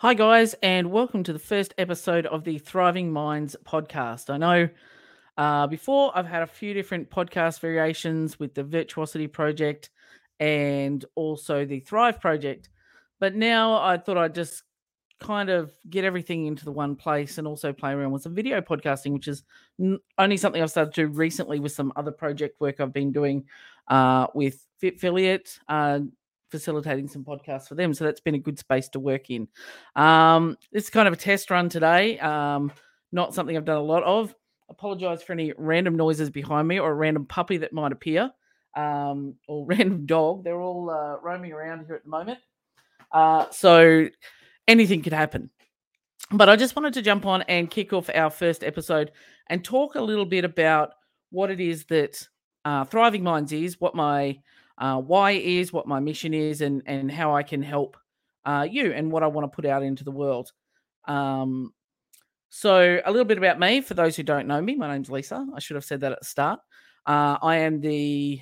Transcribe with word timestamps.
Hi, 0.00 0.14
guys, 0.14 0.54
and 0.62 0.92
welcome 0.92 1.24
to 1.24 1.32
the 1.32 1.40
first 1.40 1.74
episode 1.76 2.24
of 2.26 2.44
the 2.44 2.58
Thriving 2.58 3.10
Minds 3.10 3.56
podcast. 3.64 4.30
I 4.30 4.36
know 4.36 4.68
uh, 5.36 5.66
before 5.66 6.16
I've 6.16 6.24
had 6.24 6.44
a 6.44 6.46
few 6.46 6.72
different 6.72 7.10
podcast 7.10 7.58
variations 7.58 8.38
with 8.38 8.54
the 8.54 8.62
Virtuosity 8.62 9.26
Project 9.26 9.90
and 10.38 11.04
also 11.16 11.64
the 11.64 11.80
Thrive 11.80 12.20
Project, 12.20 12.68
but 13.18 13.34
now 13.34 13.72
I 13.72 13.98
thought 13.98 14.16
I'd 14.16 14.36
just 14.36 14.62
kind 15.18 15.50
of 15.50 15.72
get 15.90 16.04
everything 16.04 16.46
into 16.46 16.64
the 16.64 16.70
one 16.70 16.94
place 16.94 17.38
and 17.38 17.48
also 17.48 17.72
play 17.72 17.90
around 17.90 18.12
with 18.12 18.22
some 18.22 18.36
video 18.36 18.60
podcasting, 18.60 19.14
which 19.14 19.26
is 19.26 19.42
only 20.16 20.36
something 20.36 20.62
I've 20.62 20.70
started 20.70 20.94
to 20.94 21.06
do 21.08 21.12
recently 21.12 21.58
with 21.58 21.72
some 21.72 21.92
other 21.96 22.12
project 22.12 22.60
work 22.60 22.78
I've 22.78 22.92
been 22.92 23.10
doing 23.10 23.46
uh, 23.88 24.28
with 24.32 24.64
Fitfiliate, 24.80 25.58
uh, 25.68 25.98
facilitating 26.50 27.08
some 27.08 27.24
podcasts 27.24 27.68
for 27.68 27.74
them. 27.74 27.94
So 27.94 28.04
that's 28.04 28.20
been 28.20 28.34
a 28.34 28.38
good 28.38 28.58
space 28.58 28.88
to 28.90 29.00
work 29.00 29.30
in. 29.30 29.48
Um, 29.96 30.56
this 30.72 30.84
is 30.84 30.90
kind 30.90 31.08
of 31.08 31.14
a 31.14 31.18
test 31.18 31.50
run 31.50 31.68
today, 31.68 32.18
um, 32.18 32.72
not 33.12 33.34
something 33.34 33.56
I've 33.56 33.64
done 33.64 33.76
a 33.76 33.82
lot 33.82 34.02
of. 34.02 34.34
Apologize 34.70 35.22
for 35.22 35.32
any 35.32 35.52
random 35.56 35.96
noises 35.96 36.30
behind 36.30 36.68
me 36.68 36.78
or 36.78 36.90
a 36.90 36.94
random 36.94 37.26
puppy 37.26 37.58
that 37.58 37.72
might 37.72 37.92
appear 37.92 38.30
um, 38.76 39.34
or 39.46 39.66
random 39.68 40.06
dog. 40.06 40.44
They're 40.44 40.60
all 40.60 40.90
uh, 40.90 41.18
roaming 41.20 41.52
around 41.52 41.86
here 41.86 41.94
at 41.94 42.04
the 42.04 42.10
moment. 42.10 42.38
Uh, 43.10 43.46
so 43.50 44.08
anything 44.66 45.02
could 45.02 45.12
happen. 45.12 45.50
But 46.30 46.48
I 46.50 46.56
just 46.56 46.76
wanted 46.76 46.94
to 46.94 47.02
jump 47.02 47.24
on 47.24 47.42
and 47.42 47.70
kick 47.70 47.92
off 47.92 48.10
our 48.14 48.28
first 48.28 48.62
episode 48.62 49.12
and 49.48 49.64
talk 49.64 49.94
a 49.94 50.00
little 50.00 50.26
bit 50.26 50.44
about 50.44 50.92
what 51.30 51.50
it 51.50 51.60
is 51.60 51.86
that 51.86 52.28
uh, 52.64 52.84
Thriving 52.84 53.22
Minds 53.22 53.52
is, 53.52 53.80
what 53.80 53.94
my 53.94 54.38
uh, 54.78 55.00
why 55.00 55.32
is, 55.32 55.72
what 55.72 55.86
my 55.86 56.00
mission 56.00 56.32
is, 56.32 56.60
and 56.60 56.82
and 56.86 57.10
how 57.10 57.34
I 57.34 57.42
can 57.42 57.62
help 57.62 57.96
uh, 58.44 58.66
you 58.68 58.92
and 58.92 59.10
what 59.12 59.22
I 59.22 59.26
want 59.26 59.50
to 59.50 59.54
put 59.54 59.66
out 59.66 59.82
into 59.82 60.04
the 60.04 60.10
world. 60.10 60.52
Um, 61.06 61.72
so 62.50 63.00
a 63.04 63.10
little 63.10 63.26
bit 63.26 63.38
about 63.38 63.58
me 63.58 63.80
for 63.80 63.94
those 63.94 64.16
who 64.16 64.22
don't 64.22 64.46
know 64.46 64.60
me. 64.60 64.74
My 64.74 64.92
name's 64.92 65.10
Lisa. 65.10 65.46
I 65.54 65.60
should 65.60 65.74
have 65.74 65.84
said 65.84 66.00
that 66.00 66.12
at 66.12 66.20
the 66.20 66.26
start. 66.26 66.60
Uh, 67.06 67.38
I 67.42 67.56
am 67.56 67.80
the 67.80 68.40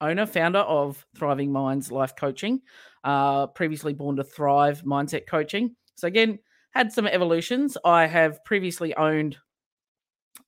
owner, 0.00 0.26
founder 0.26 0.60
of 0.60 1.04
Thriving 1.16 1.52
Minds 1.52 1.90
Life 1.90 2.14
Coaching, 2.16 2.60
uh, 3.02 3.46
previously 3.48 3.92
born 3.92 4.16
to 4.16 4.24
Thrive 4.24 4.82
Mindset 4.82 5.26
Coaching. 5.26 5.74
So, 5.96 6.08
again, 6.08 6.38
had 6.72 6.92
some 6.92 7.06
evolutions. 7.06 7.76
I 7.84 8.06
have 8.06 8.44
previously 8.44 8.94
owned 8.96 9.36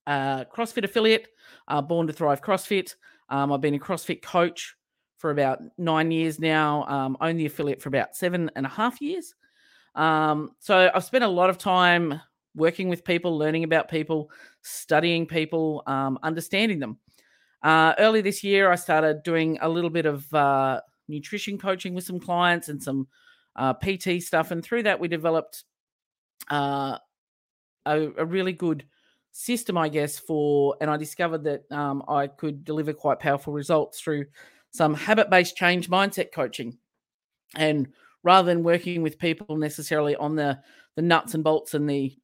a 0.07 0.47
CrossFit 0.53 0.85
affiliate, 0.85 1.29
uh, 1.69 1.83
Born 1.83 2.07
to 2.07 2.13
Thrive 2.13 2.41
CrossFit. 2.41 2.95
Um, 3.29 3.53
I've 3.53 3.61
been 3.61 3.75
a 3.75 3.79
CrossFit 3.79 4.23
coach 4.23 4.76
for 5.19 5.31
about 5.31 5.61
nine 5.79 6.11
years 6.11 6.39
now, 6.39 6.85
um, 6.85 7.17
own 7.21 7.37
the 7.37 7.47
affiliate 7.47 7.81
for 7.81 7.89
about 7.89 8.17
seven 8.17 8.51
and 8.57 8.67
a 8.67 8.69
half 8.69 9.01
years. 9.01 9.35
Um, 9.95 10.51
so, 10.59 10.91
I've 10.95 11.05
spent 11.05 11.25
a 11.25 11.29
lot 11.29 11.51
of 11.51 11.59
time 11.59 12.21
working 12.55 12.89
with 12.89 13.05
people, 13.05 13.37
learning 13.37 13.65
about 13.65 13.89
people, 13.89 14.31
studying 14.63 15.27
people, 15.27 15.83
um, 15.87 16.19
understanding 16.23 16.79
them. 16.79 16.99
Uh, 17.63 17.95
early 17.99 18.21
this 18.21 18.43
year, 18.43 18.71
I 18.71 18.77
started 18.77 19.23
doing 19.23 19.59
a 19.61 19.69
little 19.69 19.91
bit 19.91 20.07
of 20.07 20.33
uh, 20.35 20.81
nutrition 21.09 21.59
coaching 21.59 21.95
with 21.95 22.05
some 22.05 22.21
clients 22.21 22.69
and 22.69 22.83
some 22.83 23.09
uh, 23.57 23.75
PT 23.75 24.23
stuff. 24.23 24.51
And 24.51 24.63
through 24.63 24.85
that, 24.85 25.01
we 25.01 25.09
developed 25.09 25.65
uh, 26.51 26.99
a, 27.85 28.09
a, 28.19 28.25
really 28.25 28.53
good 28.53 28.85
system, 29.33 29.77
I 29.77 29.89
guess, 29.89 30.19
for, 30.19 30.77
and 30.81 30.91
I 30.91 30.97
discovered 30.97 31.45
that 31.45 31.71
um, 31.73 32.05
I 32.09 32.27
could 32.27 32.65
deliver 32.65 32.93
quite 32.93 33.19
powerful 33.19 33.53
results 33.53 34.01
through 34.01 34.27
some 34.77 34.95
habit 34.95 35.31
based 35.31 35.57
change 35.57 35.89
mindset 35.89 36.33
coaching. 36.33 36.79
And 37.55 37.89
rather 38.23 38.47
than 38.47 38.63
working 38.63 39.03
with 39.03 39.19
people 39.19 39.57
necessarily 39.57 40.17
on 40.17 40.37
the, 40.37 40.59
the 40.97 41.03
nuts 41.03 41.35
and 41.35 41.45
bolts 41.45 41.75
and 41.75 41.89
the 41.89 42.17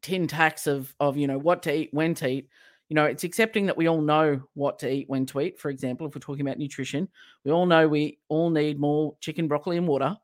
tin 0.00 0.26
tacks 0.26 0.66
of, 0.66 0.94
of, 0.98 1.16
you 1.16 1.26
know, 1.26 1.38
what 1.38 1.62
to 1.62 1.74
eat, 1.74 1.90
when 1.92 2.14
to 2.14 2.28
eat, 2.28 2.48
you 2.88 2.94
know, 2.94 3.04
it's 3.04 3.24
accepting 3.24 3.66
that 3.66 3.76
we 3.76 3.88
all 3.88 4.02
know 4.02 4.42
what 4.54 4.78
to 4.80 4.90
eat 4.90 5.08
when 5.08 5.24
to 5.26 5.40
eat. 5.40 5.58
For 5.58 5.70
example, 5.70 6.06
if 6.06 6.14
we're 6.14 6.20
talking 6.20 6.46
about 6.46 6.58
nutrition, 6.58 7.08
we 7.44 7.50
all 7.50 7.64
know 7.64 7.88
we 7.88 8.18
all 8.28 8.50
need 8.50 8.78
more 8.78 9.16
chicken, 9.20 9.48
broccoli, 9.48 9.78
and 9.78 9.88
water. 9.88 10.16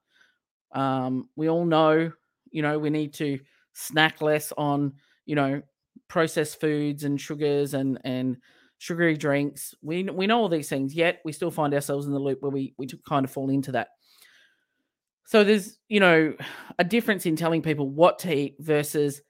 Um, 0.72 1.28
we 1.34 1.48
all 1.48 1.64
know, 1.64 2.12
you 2.50 2.62
know, 2.62 2.78
we 2.78 2.90
need 2.90 3.14
to 3.14 3.38
snack 3.72 4.20
less 4.20 4.52
on, 4.58 4.92
you 5.24 5.34
know, 5.34 5.62
processed 6.08 6.60
foods 6.60 7.04
and 7.04 7.20
sugars 7.20 7.74
and 7.74 7.98
and 8.04 8.36
sugary 8.78 9.16
drinks. 9.16 9.74
We 9.82 10.04
we 10.04 10.26
know 10.26 10.38
all 10.38 10.48
these 10.48 10.68
things, 10.68 10.94
yet 10.94 11.20
we 11.24 11.32
still 11.32 11.50
find 11.50 11.74
ourselves 11.74 12.06
in 12.06 12.12
the 12.12 12.18
loop 12.18 12.40
where 12.40 12.50
we 12.50 12.74
we 12.78 12.88
kind 13.08 13.24
of 13.24 13.30
fall 13.30 13.50
into 13.50 13.72
that. 13.72 13.88
So 15.26 15.44
there's, 15.44 15.78
you 15.88 16.00
know, 16.00 16.34
a 16.78 16.84
difference 16.84 17.26
in 17.26 17.36
telling 17.36 17.60
people 17.60 17.90
what 17.90 18.18
to 18.20 18.34
eat 18.34 18.56
versus 18.60 19.20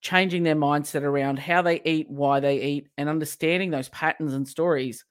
changing 0.00 0.44
their 0.44 0.56
mindset 0.56 1.02
around 1.02 1.38
how 1.38 1.60
they 1.60 1.82
eat, 1.84 2.08
why 2.08 2.40
they 2.40 2.62
eat, 2.62 2.88
and 2.96 3.08
understanding 3.08 3.70
those 3.70 3.90
patterns 3.90 4.32
and 4.32 4.48
stories. 4.48 5.04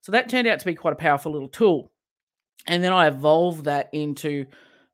So 0.00 0.10
that 0.12 0.28
turned 0.28 0.48
out 0.48 0.58
to 0.58 0.66
be 0.66 0.74
quite 0.74 0.94
a 0.94 0.96
powerful 0.96 1.30
little 1.30 1.48
tool. 1.48 1.92
And 2.66 2.82
then 2.82 2.92
I 2.92 3.06
evolved 3.06 3.66
that 3.66 3.90
into 3.92 4.46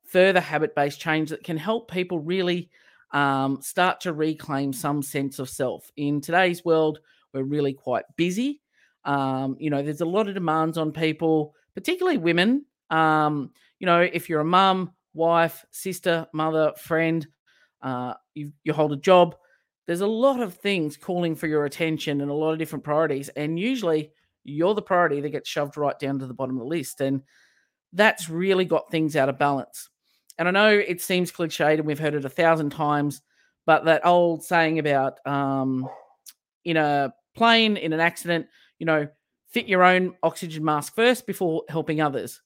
further 0.04 0.40
habit 0.40 0.74
based 0.74 1.00
change 1.00 1.30
that 1.30 1.42
can 1.42 1.56
help 1.56 1.90
people 1.90 2.18
really 2.18 2.70
um, 3.12 3.62
start 3.62 4.00
to 4.02 4.12
reclaim 4.12 4.72
some 4.72 5.02
sense 5.02 5.38
of 5.38 5.48
self. 5.48 5.90
In 5.96 6.20
today's 6.20 6.64
world, 6.64 6.98
we're 7.32 7.42
really 7.42 7.72
quite 7.72 8.04
busy. 8.16 8.60
Um, 9.04 9.56
you 9.58 9.70
know, 9.70 9.82
there's 9.82 10.00
a 10.00 10.06
lot 10.06 10.28
of 10.28 10.34
demands 10.34 10.78
on 10.78 10.92
people, 10.92 11.54
particularly 11.74 12.18
women. 12.18 12.64
Um, 12.90 13.50
you 13.78 13.86
know, 13.86 14.00
if 14.00 14.28
you're 14.28 14.40
a 14.40 14.44
mum, 14.44 14.92
wife, 15.14 15.64
sister, 15.70 16.26
mother, 16.32 16.72
friend, 16.76 17.26
uh, 17.82 18.14
you, 18.34 18.52
you 18.64 18.72
hold 18.72 18.92
a 18.92 18.96
job. 18.96 19.36
There's 19.86 20.00
a 20.00 20.06
lot 20.06 20.40
of 20.40 20.54
things 20.54 20.96
calling 20.96 21.36
for 21.36 21.46
your 21.46 21.64
attention 21.64 22.20
and 22.20 22.30
a 22.30 22.34
lot 22.34 22.52
of 22.52 22.58
different 22.58 22.84
priorities. 22.84 23.28
And 23.30 23.58
usually 23.58 24.10
you're 24.42 24.74
the 24.74 24.82
priority 24.82 25.20
that 25.20 25.30
gets 25.30 25.48
shoved 25.48 25.76
right 25.76 25.98
down 25.98 26.18
to 26.18 26.26
the 26.26 26.34
bottom 26.34 26.56
of 26.56 26.60
the 26.60 26.68
list. 26.68 27.00
And 27.00 27.22
that's 27.92 28.28
really 28.28 28.64
got 28.64 28.90
things 28.90 29.14
out 29.14 29.28
of 29.28 29.38
balance. 29.38 29.88
And 30.38 30.48
I 30.48 30.50
know 30.50 30.70
it 30.70 31.00
seems 31.00 31.32
cliched 31.32 31.78
and 31.78 31.86
we've 31.86 31.98
heard 31.98 32.14
it 32.14 32.24
a 32.24 32.30
thousand 32.30 32.70
times, 32.70 33.22
but 33.64 33.84
that 33.84 34.04
old 34.04 34.44
saying 34.44 34.78
about 34.78 35.18
um, 35.26 35.88
in 36.66 36.76
a 36.76 37.14
plane, 37.34 37.76
in 37.76 37.92
an 37.92 38.00
accident, 38.00 38.46
you 38.78 38.86
know, 38.86 39.08
fit 39.48 39.68
your 39.68 39.84
own 39.84 40.14
oxygen 40.22 40.64
mask 40.64 40.94
first 40.94 41.26
before 41.26 41.62
helping 41.68 42.00
others. 42.00 42.42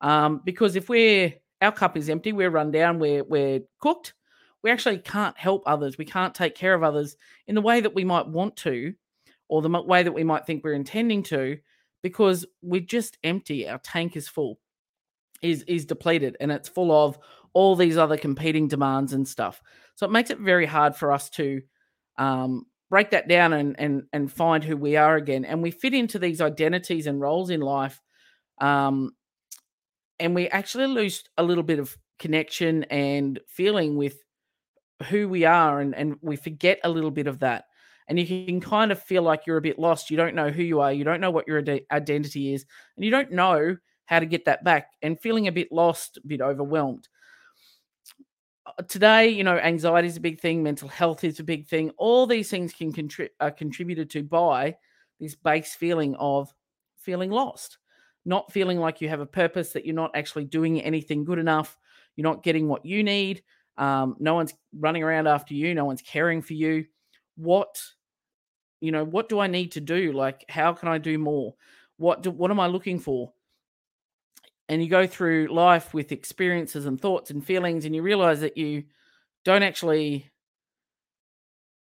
Um, 0.00 0.42
because 0.44 0.76
if 0.76 0.88
we're 0.88 1.32
our 1.62 1.72
cup 1.72 1.96
is 1.96 2.10
empty, 2.10 2.32
we're 2.32 2.50
run 2.50 2.72
down, 2.72 2.98
we're 2.98 3.22
we're 3.22 3.60
cooked, 3.80 4.14
we 4.62 4.70
actually 4.70 4.98
can't 4.98 5.38
help 5.38 5.62
others. 5.66 5.96
We 5.96 6.04
can't 6.04 6.34
take 6.34 6.54
care 6.54 6.74
of 6.74 6.82
others 6.82 7.16
in 7.46 7.54
the 7.54 7.62
way 7.62 7.80
that 7.80 7.94
we 7.94 8.04
might 8.04 8.26
want 8.26 8.56
to, 8.56 8.92
or 9.48 9.62
the 9.62 9.68
way 9.68 10.02
that 10.02 10.12
we 10.12 10.24
might 10.24 10.46
think 10.46 10.64
we're 10.64 10.72
intending 10.72 11.22
to, 11.24 11.58
because 12.02 12.44
we're 12.62 12.80
just 12.80 13.18
empty. 13.22 13.68
Our 13.68 13.78
tank 13.78 14.16
is 14.16 14.26
full, 14.26 14.58
is 15.42 15.62
is 15.68 15.84
depleted, 15.84 16.36
and 16.40 16.50
it's 16.50 16.68
full 16.68 16.90
of 16.90 17.18
all 17.52 17.76
these 17.76 17.96
other 17.96 18.16
competing 18.16 18.66
demands 18.66 19.12
and 19.12 19.28
stuff. 19.28 19.62
So 19.94 20.06
it 20.06 20.12
makes 20.12 20.30
it 20.30 20.38
very 20.38 20.66
hard 20.66 20.96
for 20.96 21.12
us 21.12 21.30
to 21.30 21.62
um, 22.18 22.66
break 22.90 23.10
that 23.10 23.28
down 23.28 23.52
and 23.54 23.78
and 23.78 24.04
and 24.12 24.32
find 24.32 24.64
who 24.64 24.76
we 24.76 24.96
are 24.96 25.16
again. 25.16 25.44
And 25.44 25.62
we 25.62 25.70
fit 25.70 25.94
into 25.94 26.18
these 26.18 26.40
identities 26.40 27.06
and 27.06 27.20
roles 27.20 27.50
in 27.50 27.60
life, 27.60 28.00
um, 28.60 29.12
and 30.18 30.34
we 30.34 30.48
actually 30.48 30.86
lose 30.86 31.24
a 31.38 31.42
little 31.42 31.64
bit 31.64 31.78
of 31.78 31.96
connection 32.18 32.84
and 32.84 33.40
feeling 33.48 33.96
with 33.96 34.18
who 35.08 35.28
we 35.28 35.44
are 35.44 35.80
and, 35.80 35.94
and 35.94 36.16
we 36.22 36.36
forget 36.36 36.78
a 36.84 36.90
little 36.90 37.10
bit 37.10 37.26
of 37.26 37.40
that 37.40 37.64
and 38.08 38.18
you 38.18 38.46
can 38.46 38.60
kind 38.60 38.92
of 38.92 39.02
feel 39.02 39.22
like 39.22 39.46
you're 39.46 39.56
a 39.56 39.62
bit 39.62 39.78
lost 39.78 40.10
you 40.10 40.16
don't 40.16 40.34
know 40.34 40.50
who 40.50 40.62
you 40.62 40.80
are 40.80 40.92
you 40.92 41.04
don't 41.04 41.20
know 41.20 41.30
what 41.30 41.48
your 41.48 41.58
ad- 41.58 41.82
identity 41.90 42.52
is 42.54 42.66
and 42.96 43.04
you 43.04 43.10
don't 43.10 43.32
know 43.32 43.76
how 44.06 44.20
to 44.20 44.26
get 44.26 44.44
that 44.44 44.62
back 44.64 44.88
and 45.02 45.20
feeling 45.20 45.48
a 45.48 45.52
bit 45.52 45.72
lost 45.72 46.18
a 46.22 46.26
bit 46.26 46.42
overwhelmed 46.42 47.08
today 48.82 49.28
you 49.28 49.44
know 49.44 49.58
anxiety 49.58 50.08
is 50.08 50.16
a 50.16 50.20
big 50.20 50.40
thing 50.40 50.62
mental 50.62 50.88
health 50.88 51.24
is 51.24 51.40
a 51.40 51.44
big 51.44 51.66
thing 51.66 51.90
all 51.96 52.26
these 52.26 52.50
things 52.50 52.72
can 52.72 52.92
contribute 52.92 53.32
are 53.40 53.50
contributed 53.50 54.10
to 54.10 54.22
by 54.22 54.74
this 55.18 55.34
base 55.34 55.74
feeling 55.74 56.14
of 56.16 56.52
feeling 56.98 57.30
lost 57.30 57.78
not 58.24 58.52
feeling 58.52 58.78
like 58.78 59.00
you 59.00 59.08
have 59.08 59.20
a 59.20 59.26
purpose 59.26 59.72
that 59.72 59.84
you're 59.84 59.94
not 59.94 60.14
actually 60.14 60.44
doing 60.44 60.80
anything 60.82 61.24
good 61.24 61.38
enough 61.38 61.76
you're 62.16 62.28
not 62.28 62.42
getting 62.42 62.68
what 62.68 62.84
you 62.84 63.02
need 63.02 63.42
um, 63.80 64.14
no 64.18 64.34
one's 64.34 64.52
running 64.78 65.02
around 65.02 65.26
after 65.26 65.54
you. 65.54 65.74
No 65.74 65.86
one's 65.86 66.02
caring 66.02 66.42
for 66.42 66.52
you. 66.52 66.84
What, 67.36 67.82
you 68.80 68.92
know, 68.92 69.04
what 69.04 69.30
do 69.30 69.40
I 69.40 69.46
need 69.46 69.72
to 69.72 69.80
do? 69.80 70.12
Like, 70.12 70.44
how 70.50 70.74
can 70.74 70.88
I 70.88 70.98
do 70.98 71.18
more? 71.18 71.54
What 71.96 72.22
do, 72.22 72.30
what 72.30 72.50
am 72.50 72.60
I 72.60 72.66
looking 72.66 73.00
for? 73.00 73.32
And 74.70 74.80
you 74.80 74.88
go 74.88 75.04
through 75.04 75.48
life 75.48 75.92
with 75.92 76.12
experiences 76.12 76.86
and 76.86 77.00
thoughts 77.00 77.32
and 77.32 77.44
feelings, 77.44 77.84
and 77.84 77.94
you 77.94 78.02
realize 78.02 78.40
that 78.42 78.56
you 78.56 78.84
don't 79.44 79.64
actually 79.64 80.30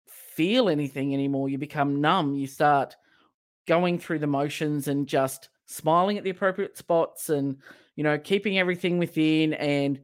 feel 0.08 0.69
anything 0.69 1.14
anymore. 1.14 1.49
You 1.49 1.58
become 1.58 2.00
numb. 2.00 2.34
You 2.34 2.49
start 2.49 2.96
going 3.69 4.00
through 4.00 4.19
the 4.19 4.26
motions 4.26 4.88
and 4.88 5.06
just 5.06 5.49
smiling 5.67 6.19
at 6.19 6.25
the 6.25 6.31
appropriate 6.31 6.76
spots 6.76 7.29
and, 7.31 7.58
you 7.94 8.02
know, 8.02 8.19
keeping 8.19 8.58
everything 8.58 8.99
within 8.99 9.55
and 9.55 10.00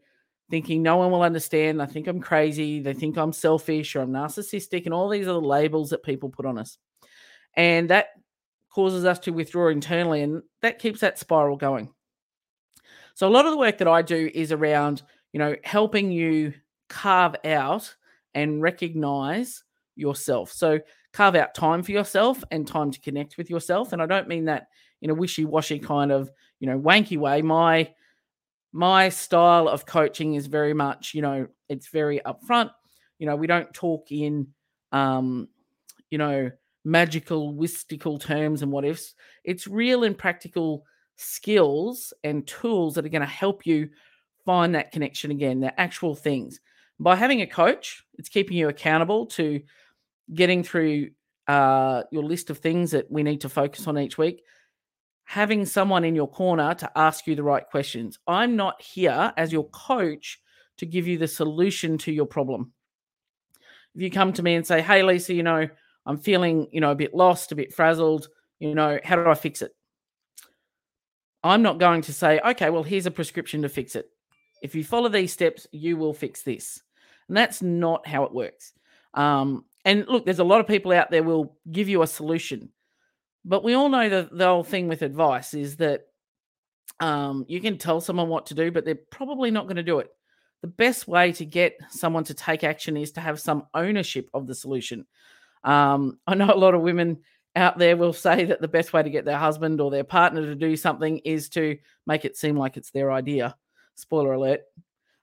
thinking 0.48 0.80
no 0.80 0.98
one 0.98 1.10
will 1.10 1.22
understand. 1.22 1.82
I 1.82 1.86
think 1.86 2.06
I'm 2.06 2.20
crazy. 2.20 2.80
They 2.80 2.94
think 2.94 3.18
I'm 3.18 3.32
selfish 3.32 3.96
or 3.96 4.02
I'm 4.02 4.12
narcissistic, 4.12 4.84
and 4.84 4.94
all 4.94 5.08
these 5.08 5.26
other 5.26 5.40
labels 5.40 5.90
that 5.90 6.04
people 6.04 6.28
put 6.28 6.46
on 6.46 6.58
us. 6.58 6.78
And 7.54 7.90
that 7.90 8.10
causes 8.72 9.04
us 9.04 9.18
to 9.20 9.32
withdraw 9.32 9.68
internally, 9.68 10.22
and 10.22 10.42
that 10.62 10.78
keeps 10.78 11.00
that 11.00 11.18
spiral 11.18 11.56
going. 11.56 11.92
So, 13.18 13.26
a 13.26 13.30
lot 13.30 13.46
of 13.46 13.50
the 13.50 13.58
work 13.58 13.78
that 13.78 13.88
I 13.88 14.00
do 14.00 14.30
is 14.32 14.52
around, 14.52 15.02
you 15.32 15.40
know, 15.40 15.56
helping 15.64 16.12
you 16.12 16.54
carve 16.88 17.34
out 17.44 17.92
and 18.34 18.62
recognize 18.62 19.64
yourself. 19.96 20.52
So, 20.52 20.78
carve 21.12 21.34
out 21.34 21.52
time 21.52 21.82
for 21.82 21.90
yourself 21.90 22.44
and 22.52 22.64
time 22.64 22.92
to 22.92 23.00
connect 23.00 23.36
with 23.36 23.50
yourself. 23.50 23.92
And 23.92 24.00
I 24.00 24.06
don't 24.06 24.28
mean 24.28 24.44
that 24.44 24.68
in 25.02 25.10
a 25.10 25.14
wishy-washy 25.16 25.80
kind 25.80 26.12
of, 26.12 26.30
you 26.60 26.68
know, 26.68 26.78
wanky 26.78 27.18
way. 27.18 27.42
My 27.42 27.92
my 28.72 29.08
style 29.08 29.66
of 29.66 29.84
coaching 29.84 30.34
is 30.34 30.46
very 30.46 30.72
much, 30.72 31.12
you 31.12 31.22
know, 31.22 31.48
it's 31.68 31.88
very 31.88 32.20
upfront. 32.24 32.70
You 33.18 33.26
know, 33.26 33.34
we 33.34 33.48
don't 33.48 33.74
talk 33.74 34.12
in, 34.12 34.46
um, 34.92 35.48
you 36.08 36.18
know, 36.18 36.52
magical, 36.84 37.50
mystical 37.50 38.20
terms 38.20 38.62
and 38.62 38.70
what 38.70 38.84
ifs. 38.84 39.16
It's 39.42 39.66
real 39.66 40.04
and 40.04 40.16
practical 40.16 40.84
skills 41.18 42.12
and 42.24 42.46
tools 42.46 42.94
that 42.94 43.04
are 43.04 43.10
going 43.10 43.20
to 43.20 43.26
help 43.26 43.66
you 43.66 43.90
find 44.46 44.74
that 44.74 44.92
connection 44.92 45.30
again, 45.30 45.60
the 45.60 45.78
actual 45.78 46.14
things. 46.14 46.60
By 46.98 47.16
having 47.16 47.42
a 47.42 47.46
coach, 47.46 48.02
it's 48.14 48.28
keeping 48.28 48.56
you 48.56 48.68
accountable 48.68 49.26
to 49.26 49.60
getting 50.32 50.62
through 50.62 51.10
uh, 51.46 52.04
your 52.10 52.24
list 52.24 52.50
of 52.50 52.58
things 52.58 52.90
that 52.92 53.10
we 53.10 53.22
need 53.22 53.42
to 53.42 53.48
focus 53.48 53.86
on 53.86 53.98
each 53.98 54.16
week 54.18 54.42
having 55.28 55.66
someone 55.66 56.04
in 56.04 56.14
your 56.14 56.26
corner 56.26 56.72
to 56.72 56.90
ask 56.96 57.26
you 57.26 57.36
the 57.36 57.42
right 57.42 57.68
questions. 57.68 58.18
I'm 58.26 58.56
not 58.56 58.80
here 58.80 59.30
as 59.36 59.52
your 59.52 59.68
coach 59.68 60.40
to 60.78 60.86
give 60.86 61.06
you 61.06 61.18
the 61.18 61.28
solution 61.28 61.98
to 61.98 62.10
your 62.10 62.24
problem. 62.24 62.72
If 63.94 64.00
you 64.00 64.10
come 64.10 64.32
to 64.32 64.42
me 64.42 64.54
and 64.54 64.66
say, 64.66 64.80
"Hey 64.80 65.02
Lisa, 65.02 65.34
you 65.34 65.42
know, 65.42 65.68
I'm 66.06 66.16
feeling, 66.16 66.68
you 66.72 66.80
know, 66.80 66.92
a 66.92 66.94
bit 66.94 67.12
lost, 67.12 67.52
a 67.52 67.56
bit 67.56 67.74
frazzled, 67.74 68.28
you 68.58 68.74
know, 68.74 68.98
how 69.04 69.16
do 69.16 69.28
I 69.28 69.34
fix 69.34 69.60
it?" 69.60 69.76
I'm 71.48 71.62
not 71.62 71.78
going 71.78 72.02
to 72.02 72.12
say, 72.12 72.40
"Okay, 72.40 72.70
well, 72.70 72.82
here's 72.82 73.06
a 73.06 73.10
prescription 73.10 73.62
to 73.62 73.68
fix 73.68 73.96
it. 73.96 74.06
If 74.62 74.74
you 74.74 74.84
follow 74.84 75.08
these 75.08 75.32
steps, 75.32 75.66
you 75.72 75.96
will 75.96 76.14
fix 76.14 76.42
this." 76.42 76.80
And 77.28 77.36
that's 77.36 77.62
not 77.62 78.06
how 78.06 78.24
it 78.24 78.32
works. 78.32 78.72
Um, 79.14 79.64
and 79.84 80.06
look, 80.06 80.24
there's 80.24 80.38
a 80.38 80.44
lot 80.44 80.60
of 80.60 80.66
people 80.66 80.92
out 80.92 81.10
there 81.10 81.22
will 81.22 81.56
give 81.70 81.88
you 81.88 82.02
a 82.02 82.06
solution 82.06 82.70
but 83.48 83.64
we 83.64 83.72
all 83.72 83.88
know 83.88 84.08
that 84.08 84.36
the 84.36 84.46
whole 84.46 84.62
thing 84.62 84.88
with 84.88 85.00
advice 85.00 85.54
is 85.54 85.76
that 85.76 86.02
um, 87.00 87.46
you 87.48 87.60
can 87.60 87.78
tell 87.78 88.00
someone 88.00 88.28
what 88.28 88.46
to 88.46 88.54
do, 88.54 88.70
but 88.70 88.84
they're 88.84 88.98
probably 89.10 89.50
not 89.50 89.64
going 89.64 89.76
to 89.76 89.82
do 89.82 90.00
it. 90.00 90.08
The 90.60 90.68
best 90.68 91.08
way 91.08 91.32
to 91.32 91.46
get 91.46 91.78
someone 91.88 92.24
to 92.24 92.34
take 92.34 92.62
action 92.62 92.96
is 92.96 93.12
to 93.12 93.20
have 93.20 93.40
some 93.40 93.66
ownership 93.72 94.28
of 94.34 94.46
the 94.46 94.54
solution. 94.54 95.06
Um, 95.64 96.18
I 96.26 96.34
know 96.34 96.52
a 96.52 96.58
lot 96.58 96.74
of 96.74 96.82
women 96.82 97.18
out 97.58 97.78
there 97.78 97.96
will 97.96 98.12
say 98.12 98.44
that 98.46 98.60
the 98.60 98.68
best 98.68 98.92
way 98.92 99.02
to 99.02 99.10
get 99.10 99.24
their 99.24 99.38
husband 99.38 99.80
or 99.80 99.90
their 99.90 100.04
partner 100.04 100.42
to 100.42 100.54
do 100.54 100.76
something 100.76 101.18
is 101.18 101.48
to 101.50 101.76
make 102.06 102.24
it 102.24 102.36
seem 102.36 102.56
like 102.56 102.76
it's 102.76 102.90
their 102.90 103.12
idea. 103.12 103.56
Spoiler 103.96 104.32
alert. 104.32 104.60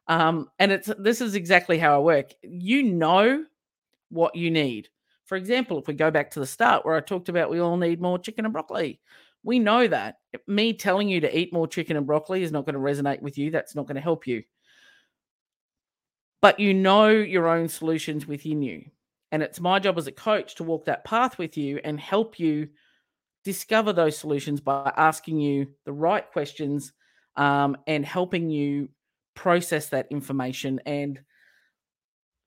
Um, 0.08 0.50
and 0.60 0.72
it's 0.72 0.92
this 1.00 1.22
is 1.22 1.34
exactly 1.36 1.80
how 1.80 1.96
I 1.96 2.00
work. 2.00 2.34
You 2.44 2.84
know 2.84 3.46
what 4.10 4.36
you 4.36 4.52
need. 4.52 4.90
For 5.26 5.36
example, 5.36 5.80
if 5.80 5.88
we 5.88 5.96
go 5.96 6.12
back 6.12 6.30
to 6.32 6.40
the 6.40 6.46
start 6.46 6.86
where 6.86 6.96
I 6.96 7.00
talked 7.00 7.30
about 7.30 7.50
we 7.50 7.60
all 7.60 7.78
need 7.78 8.00
more 8.00 8.20
chicken 8.20 8.46
and 8.46 8.54
broccoli, 8.54 9.00
we 9.44 9.58
know 9.58 9.88
that. 9.88 10.20
Me 10.46 10.74
telling 10.74 11.10
you 11.10 11.22
to 11.22 11.38
eat 11.38 11.54
more 11.54 11.68
chicken 11.68 11.98
and 11.98 12.06
broccoli 12.06 12.44
is 12.44 12.52
not 12.52 12.66
going 12.66 12.76
to 12.76 12.80
resonate 12.80 13.22
with 13.22 13.38
you. 13.38 13.50
That's 13.50 13.76
not 13.76 13.86
going 13.88 13.96
to 13.96 14.02
help 14.02 14.28
you. 14.28 14.44
But 16.42 16.60
you 16.60 16.74
know 16.76 17.10
your 17.10 17.48
own 17.48 17.70
solutions 17.70 18.28
within 18.28 18.62
you. 18.62 18.86
And 19.32 19.44
it's 19.44 19.60
my 19.60 19.80
job 19.80 19.98
as 19.98 20.08
a 20.08 20.12
coach 20.12 20.56
to 20.56 20.64
walk 20.64 20.86
that 20.86 21.04
path 21.04 21.38
with 21.38 21.58
you 21.58 21.80
and 21.84 22.00
help 22.00 22.40
you 22.40 22.70
discover 23.44 23.94
those 23.94 24.18
solutions 24.18 24.60
by 24.60 24.92
asking 24.98 25.40
you 25.40 25.68
the 25.86 25.94
right 25.94 26.30
questions 26.32 26.94
um, 27.36 27.78
and 27.88 28.06
helping 28.06 28.50
you 28.50 28.90
process 29.36 29.90
that 29.90 30.08
information 30.10 30.80
and 30.86 31.20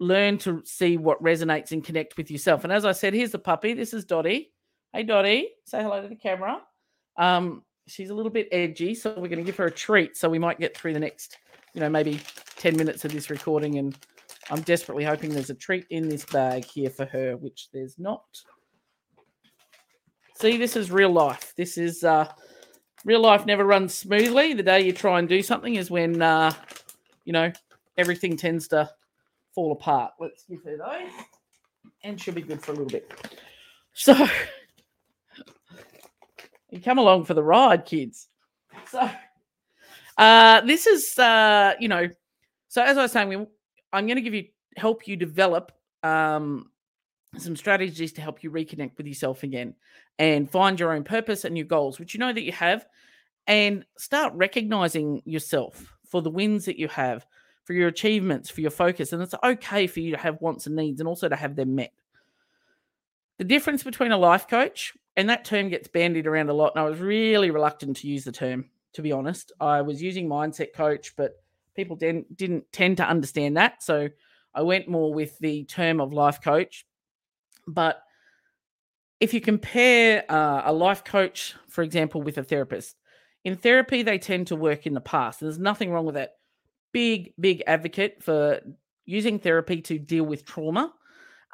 learn 0.01 0.39
to 0.39 0.63
see 0.65 0.97
what 0.97 1.23
resonates 1.23 1.73
and 1.73 1.85
connect 1.85 2.17
with 2.17 2.31
yourself. 2.31 2.65
And 2.65 2.73
as 2.73 2.85
I 2.85 2.93
said, 2.93 3.15
here's 3.15 3.33
the 3.33 3.39
puppy. 3.39 3.75
This 3.75 3.93
is 3.93 4.05
Dottie. 4.05 4.53
Hey, 4.93 5.03
Dottie, 5.03 5.51
say 5.65 5.83
hello 5.83 6.01
to 6.01 6.09
the 6.09 6.17
camera. 6.17 6.61
Um, 7.17 7.63
she's 7.87 8.11
a 8.11 8.15
little 8.15 8.31
bit 8.31 8.49
edgy, 8.53 8.95
so 8.95 9.11
we're 9.11 9.29
going 9.29 9.39
to 9.39 9.45
give 9.45 9.57
her 9.57 9.67
a 9.67 9.71
treat. 9.71 10.17
So 10.17 10.29
we 10.29 10.39
might 10.39 10.59
get 10.59 10.77
through 10.77 10.95
the 10.95 11.01
next, 11.01 11.37
you 11.75 11.81
know, 11.81 11.89
maybe 11.89 12.21
10 12.57 12.77
minutes 12.77 13.05
of 13.05 13.13
this 13.13 13.29
recording. 13.29 13.79
And 13.79 13.97
I'm 14.51 14.63
desperately 14.63 15.05
hoping 15.05 15.31
there's 15.31 15.51
a 15.51 15.55
treat 15.55 15.87
in 15.91 16.09
this 16.09 16.25
bag 16.25 16.65
here 16.65 16.91
for 16.91 17.05
her, 17.07 17.37
which 17.37 17.69
there's 17.73 17.99
not. 17.99 18.25
See, 20.41 20.57
this 20.57 20.77
is 20.77 20.91
real 20.91 21.11
life. 21.11 21.53
This 21.57 21.77
is 21.77 22.05
uh, 22.05 22.33
real 23.05 23.21
life 23.21 23.45
never 23.45 23.65
runs 23.65 23.95
smoothly. 23.95 24.55
The 24.55 24.63
day 24.63 24.81
you 24.81 24.93
try 24.93 25.19
and 25.19 25.29
do 25.29 25.43
something 25.43 25.75
is 25.75 25.91
when, 25.91 26.23
uh, 26.23 26.53
you 27.25 27.33
know, 27.33 27.53
everything 27.97 28.37
tends 28.37 28.69
to 28.69 28.89
fall 29.55 29.73
apart. 29.73 30.13
Let's 30.21 30.45
give 30.45 30.63
her 30.65 30.77
those. 30.77 31.11
And 32.05 32.21
she'll 32.21 32.35
be 32.35 32.43
good 32.43 32.63
for 32.63 32.71
a 32.71 32.75
little 32.75 32.89
bit. 32.89 33.13
So 33.93 34.15
you 36.71 36.81
come 36.81 36.99
along 36.99 37.25
for 37.25 37.35
the 37.35 37.43
ride, 37.43 37.85
kids. 37.85 38.29
So 38.89 39.11
uh, 40.17 40.61
this 40.63 40.87
is 40.87 41.19
uh, 41.19 41.75
you 41.81 41.89
know, 41.89 42.09
so 42.69 42.83
as 42.83 42.97
I 42.97 43.03
was 43.03 43.13
saying, 43.13 43.29
we, 43.29 43.47
I'm 43.93 44.07
going 44.07 44.17
to 44.17 44.23
give 44.23 44.35
you 44.35 44.47
help 44.77 45.09
you 45.09 45.17
develop 45.17 45.73
um, 46.03 46.71
some 47.37 47.57
strategies 47.57 48.13
to 48.13 48.21
help 48.21 48.43
you 48.43 48.51
reconnect 48.51 48.97
with 48.97 49.07
yourself 49.07 49.43
again 49.43 49.75
and 50.19 50.51
find 50.51 50.79
your 50.79 50.93
own 50.93 51.05
purpose 51.05 51.45
and 51.45 51.57
your 51.57 51.67
goals, 51.67 51.99
which 51.99 52.15
you 52.15 52.21
know 52.21 52.33
that 52.33 52.43
you 52.43 52.53
have, 52.53 52.87
and 53.47 53.85
start 53.97 54.33
recognizing 54.35 55.23
yourself 55.25 55.95
for 56.07 56.23
the 56.23 56.31
wins 56.31 56.65
that 56.65 56.79
you 56.79 56.89
have, 56.89 57.27
for 57.65 57.73
your 57.73 57.89
achievements, 57.89 58.51
for 58.51 58.61
your 58.61 58.71
focus. 58.71 59.13
And 59.13 59.23
it's 59.23 59.35
okay 59.43 59.87
for 59.87 60.01
you 60.01 60.13
to 60.13 60.17
have 60.17 60.41
wants 60.41 60.67
and 60.67 60.77
needs 60.77 61.01
and 61.01 61.09
also 61.09 61.29
to 61.29 61.37
have 61.37 61.57
them 61.57 61.75
met. 61.75 61.93
The 63.39 63.45
difference 63.45 63.85
between 63.85 64.11
a 64.11 64.19
life 64.19 64.49
coach, 64.49 64.95
and 65.17 65.31
that 65.31 65.45
term 65.45 65.69
gets 65.69 65.89
bandied 65.89 66.27
around 66.27 66.49
a 66.49 66.55
lot, 66.55 66.73
and 66.75 66.85
I 66.85 66.89
was 66.89 66.99
really 66.99 67.51
reluctant 67.51 67.99
to 67.99 68.09
use 68.09 68.25
the 68.25 68.33
term, 68.33 68.67
to 68.95 69.03
be 69.03 69.13
honest. 69.13 69.53
I 69.61 69.83
was 69.83 70.03
using 70.03 70.29
mindset 70.29 70.73
coach, 70.75 71.15
but 71.17 71.41
people 71.79 71.95
didn't, 71.95 72.37
didn't 72.37 72.65
tend 72.73 72.97
to 72.97 73.09
understand 73.09 73.57
that. 73.57 73.85
So 73.85 74.09
I 74.53 74.63
went 74.63 74.89
more 74.89 75.15
with 75.15 75.39
the 75.39 75.65
term 75.67 76.01
of 76.01 76.13
life 76.13 76.43
coach. 76.43 76.85
But 77.69 78.03
if 79.21 79.33
you 79.33 79.41
compare 79.41 80.25
uh, 80.29 80.63
a 80.65 80.73
life 80.73 81.05
coach, 81.05 81.55
for 81.69 81.83
example, 81.85 82.21
with 82.21 82.37
a 82.37 82.43
therapist, 82.43 82.97
in 83.45 83.55
therapy, 83.55 84.03
they 84.03 84.19
tend 84.19 84.49
to 84.49 84.57
work 84.57 84.87
in 84.89 84.95
the 84.95 85.01
past. 85.01 85.39
There's 85.39 85.61
nothing 85.61 85.93
wrong 85.93 86.05
with 86.05 86.17
that 86.17 86.33
big, 86.93 87.33
big 87.39 87.63
advocate 87.69 88.25
for 88.25 88.61
using 89.05 89.39
therapy 89.39 89.81
to 89.83 90.01
deal 90.01 90.25
with 90.25 90.45
trauma 90.45 90.93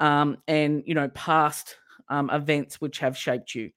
um, 0.00 0.38
and, 0.48 0.82
you 0.86 0.94
know, 0.94 1.08
past 1.08 1.76
um, 2.08 2.30
events 2.30 2.80
which 2.80 2.98
have 3.00 3.14
shaped 3.14 3.54
you. 3.54 3.70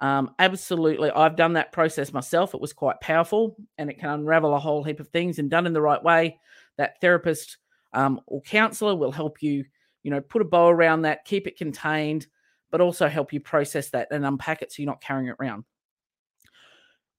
Um, 0.00 0.34
absolutely. 0.38 1.10
I've 1.10 1.36
done 1.36 1.54
that 1.54 1.72
process 1.72 2.12
myself. 2.12 2.54
It 2.54 2.60
was 2.60 2.72
quite 2.72 3.00
powerful 3.00 3.56
and 3.78 3.88
it 3.88 3.98
can 3.98 4.10
unravel 4.10 4.54
a 4.54 4.58
whole 4.58 4.84
heap 4.84 5.00
of 5.00 5.08
things 5.08 5.38
and 5.38 5.50
done 5.50 5.66
in 5.66 5.72
the 5.72 5.80
right 5.80 6.02
way. 6.02 6.38
That 6.76 7.00
therapist 7.00 7.56
um, 7.94 8.20
or 8.26 8.42
counselor 8.42 8.94
will 8.94 9.12
help 9.12 9.42
you, 9.42 9.64
you 10.02 10.10
know, 10.10 10.20
put 10.20 10.42
a 10.42 10.44
bow 10.44 10.68
around 10.68 11.02
that, 11.02 11.24
keep 11.24 11.46
it 11.46 11.56
contained, 11.56 12.26
but 12.70 12.80
also 12.80 13.08
help 13.08 13.32
you 13.32 13.40
process 13.40 13.88
that 13.90 14.08
and 14.10 14.26
unpack 14.26 14.60
it 14.60 14.70
so 14.70 14.82
you're 14.82 14.90
not 14.90 15.00
carrying 15.00 15.28
it 15.28 15.36
around. 15.40 15.64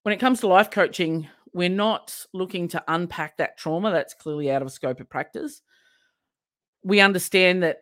When 0.03 0.13
it 0.13 0.19
comes 0.19 0.41
to 0.41 0.47
life 0.47 0.69
coaching, 0.69 1.27
we're 1.53 1.69
not 1.69 2.25
looking 2.33 2.67
to 2.69 2.83
unpack 2.87 3.37
that 3.37 3.57
trauma 3.57 3.91
that's 3.91 4.13
clearly 4.13 4.51
out 4.51 4.61
of 4.61 4.71
scope 4.71 4.99
of 4.99 5.09
practice. 5.09 5.63
We 6.83 6.99
understand 6.99 7.63
that 7.63 7.79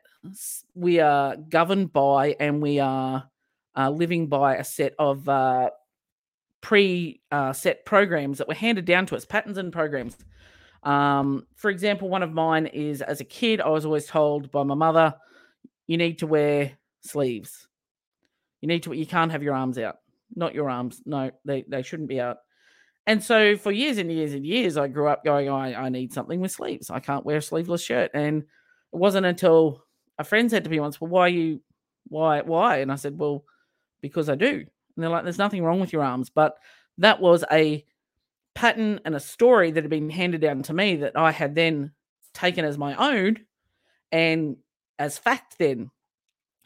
we 0.73 1.01
are 1.01 1.35
governed 1.35 1.91
by 1.91 2.35
and 2.39 2.61
we 2.61 2.79
are 2.79 3.29
uh, 3.77 3.89
living 3.89 4.27
by 4.27 4.55
a 4.55 4.63
set 4.63 4.93
of 4.99 5.27
uh, 5.27 5.69
pre 6.61 7.21
uh, 7.31 7.53
set 7.53 7.85
programs 7.85 8.37
that 8.37 8.47
were 8.47 8.53
handed 8.53 8.85
down 8.85 9.05
to 9.07 9.15
us, 9.15 9.25
patterns 9.25 9.57
and 9.57 9.73
programs. 9.73 10.17
Um, 10.83 11.47
for 11.55 11.69
example, 11.71 12.09
one 12.09 12.23
of 12.23 12.31
mine 12.31 12.67
is 12.67 13.01
as 13.01 13.19
a 13.19 13.25
kid, 13.25 13.59
I 13.59 13.69
was 13.69 13.85
always 13.85 14.05
told 14.05 14.51
by 14.51 14.63
my 14.63 14.75
mother, 14.75 15.15
you 15.87 15.97
need 15.97 16.19
to 16.19 16.27
wear 16.27 16.73
sleeves. 17.01 17.67
You 18.61 18.67
need 18.67 18.83
to, 18.83 18.93
you 18.93 19.05
can't 19.05 19.31
have 19.31 19.43
your 19.43 19.55
arms 19.55 19.77
out. 19.77 19.97
Not 20.35 20.53
your 20.53 20.69
arms. 20.69 21.01
No, 21.05 21.31
they, 21.43 21.65
they 21.67 21.81
shouldn't 21.81 22.09
be 22.09 22.19
out. 22.19 22.37
And 23.07 23.23
so 23.23 23.57
for 23.57 23.71
years 23.71 23.97
and 23.97 24.11
years 24.11 24.33
and 24.33 24.45
years, 24.45 24.77
I 24.77 24.87
grew 24.87 25.07
up 25.07 25.23
going, 25.23 25.49
I, 25.49 25.75
I 25.75 25.89
need 25.89 26.13
something 26.13 26.39
with 26.39 26.51
sleeves. 26.51 26.89
I 26.89 26.99
can't 26.99 27.25
wear 27.25 27.37
a 27.37 27.41
sleeveless 27.41 27.83
shirt. 27.83 28.11
And 28.13 28.41
it 28.41 28.45
wasn't 28.97 29.27
until 29.27 29.83
a 30.17 30.23
friend 30.23 30.49
said 30.49 30.63
to 30.63 30.69
me 30.69 30.79
once, 30.79 30.99
Well, 30.99 31.11
why 31.11 31.27
you 31.27 31.61
why 32.07 32.41
why? 32.41 32.77
And 32.77 32.91
I 32.91 32.95
said, 32.95 33.19
Well, 33.19 33.43
because 34.05 34.29
I 34.29 34.35
do. 34.35 34.47
And 34.47 34.67
they're 35.03 35.09
like, 35.09 35.23
There's 35.23 35.39
nothing 35.39 35.63
wrong 35.63 35.79
with 35.79 35.91
your 35.91 36.03
arms. 36.03 36.29
But 36.29 36.57
that 36.99 37.19
was 37.19 37.43
a 37.51 37.83
pattern 38.53 38.99
and 39.03 39.15
a 39.15 39.19
story 39.19 39.71
that 39.71 39.83
had 39.83 39.89
been 39.89 40.11
handed 40.11 40.41
down 40.41 40.61
to 40.63 40.73
me 40.73 40.97
that 40.97 41.17
I 41.17 41.31
had 41.31 41.55
then 41.55 41.91
taken 42.35 42.63
as 42.63 42.77
my 42.77 42.93
own 42.95 43.37
and 44.11 44.57
as 44.99 45.17
fact 45.17 45.57
then. 45.57 45.89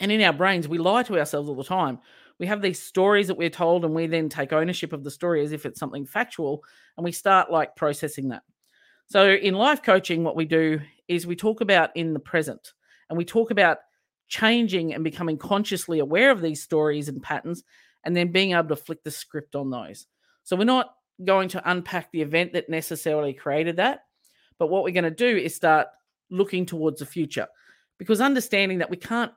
And 0.01 0.11
in 0.11 0.21
our 0.21 0.33
brains, 0.33 0.67
we 0.67 0.79
lie 0.79 1.03
to 1.03 1.17
ourselves 1.17 1.47
all 1.47 1.55
the 1.55 1.63
time. 1.63 1.99
We 2.39 2.47
have 2.47 2.61
these 2.61 2.81
stories 2.81 3.27
that 3.27 3.37
we're 3.37 3.49
told, 3.49 3.85
and 3.85 3.95
we 3.95 4.07
then 4.07 4.27
take 4.27 4.51
ownership 4.51 4.91
of 4.91 5.05
the 5.05 5.11
story 5.11 5.43
as 5.43 5.53
if 5.53 5.65
it's 5.65 5.79
something 5.79 6.05
factual, 6.05 6.61
and 6.97 7.03
we 7.05 7.11
start 7.13 7.51
like 7.51 7.75
processing 7.75 8.29
that. 8.29 8.43
So, 9.07 9.29
in 9.29 9.55
life 9.55 9.81
coaching, 9.81 10.23
what 10.23 10.35
we 10.35 10.45
do 10.45 10.79
is 11.07 11.25
we 11.25 11.35
talk 11.35 11.61
about 11.61 11.89
in 11.95 12.13
the 12.13 12.19
present 12.19 12.73
and 13.09 13.17
we 13.17 13.25
talk 13.25 13.51
about 13.51 13.79
changing 14.29 14.93
and 14.93 15.03
becoming 15.03 15.37
consciously 15.37 15.99
aware 15.99 16.31
of 16.31 16.41
these 16.41 16.63
stories 16.63 17.09
and 17.09 17.21
patterns 17.21 17.63
and 18.05 18.15
then 18.15 18.31
being 18.31 18.53
able 18.53 18.69
to 18.69 18.75
flick 18.75 19.03
the 19.03 19.11
script 19.11 19.55
on 19.55 19.69
those. 19.69 20.07
So, 20.43 20.55
we're 20.55 20.63
not 20.63 20.95
going 21.25 21.49
to 21.49 21.69
unpack 21.69 22.11
the 22.11 22.21
event 22.21 22.53
that 22.53 22.69
necessarily 22.69 23.33
created 23.33 23.75
that, 23.75 24.05
but 24.57 24.67
what 24.67 24.83
we're 24.83 24.93
going 24.93 25.03
to 25.03 25.11
do 25.11 25.37
is 25.37 25.53
start 25.53 25.87
looking 26.29 26.65
towards 26.65 26.99
the 26.99 27.05
future 27.05 27.47
because 27.97 28.21
understanding 28.21 28.77
that 28.77 28.89
we 28.89 28.97
can't 28.97 29.33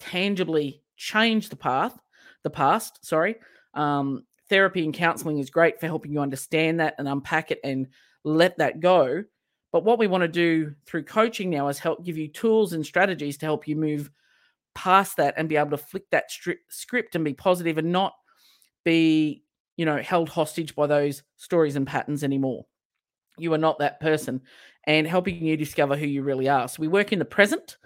tangibly 0.00 0.82
change 0.96 1.48
the 1.48 1.56
path, 1.56 1.98
the 2.42 2.50
past, 2.50 3.04
sorry. 3.04 3.36
Um, 3.74 4.24
therapy 4.48 4.84
and 4.84 4.94
counseling 4.94 5.38
is 5.38 5.50
great 5.50 5.78
for 5.78 5.86
helping 5.86 6.12
you 6.12 6.20
understand 6.20 6.80
that 6.80 6.94
and 6.98 7.06
unpack 7.06 7.50
it 7.50 7.60
and 7.62 7.88
let 8.24 8.58
that 8.58 8.80
go. 8.80 9.24
But 9.72 9.84
what 9.84 9.98
we 9.98 10.06
want 10.06 10.22
to 10.22 10.28
do 10.28 10.74
through 10.86 11.04
coaching 11.04 11.50
now 11.50 11.68
is 11.68 11.78
help 11.78 12.04
give 12.04 12.16
you 12.16 12.28
tools 12.28 12.72
and 12.72 12.84
strategies 12.84 13.36
to 13.38 13.46
help 13.46 13.68
you 13.68 13.76
move 13.76 14.10
past 14.78 15.16
that 15.16 15.34
and 15.36 15.48
be 15.48 15.56
able 15.56 15.70
to 15.70 15.76
flick 15.76 16.08
that 16.10 16.30
stri- 16.30 16.62
script 16.68 17.16
and 17.16 17.24
be 17.24 17.34
positive 17.34 17.78
and 17.78 17.90
not 17.90 18.14
be, 18.84 19.42
you 19.76 19.84
know, 19.84 19.96
held 20.00 20.28
hostage 20.28 20.76
by 20.76 20.86
those 20.86 21.24
stories 21.36 21.74
and 21.74 21.84
patterns 21.84 22.22
anymore. 22.22 22.64
You 23.36 23.52
are 23.54 23.58
not 23.58 23.80
that 23.80 23.98
person 23.98 24.40
and 24.84 25.04
helping 25.04 25.44
you 25.44 25.56
discover 25.56 25.96
who 25.96 26.06
you 26.06 26.22
really 26.22 26.48
are. 26.48 26.68
So 26.68 26.80
we 26.80 26.86
work 26.86 27.12
in 27.12 27.18
the 27.18 27.24
present. 27.24 27.76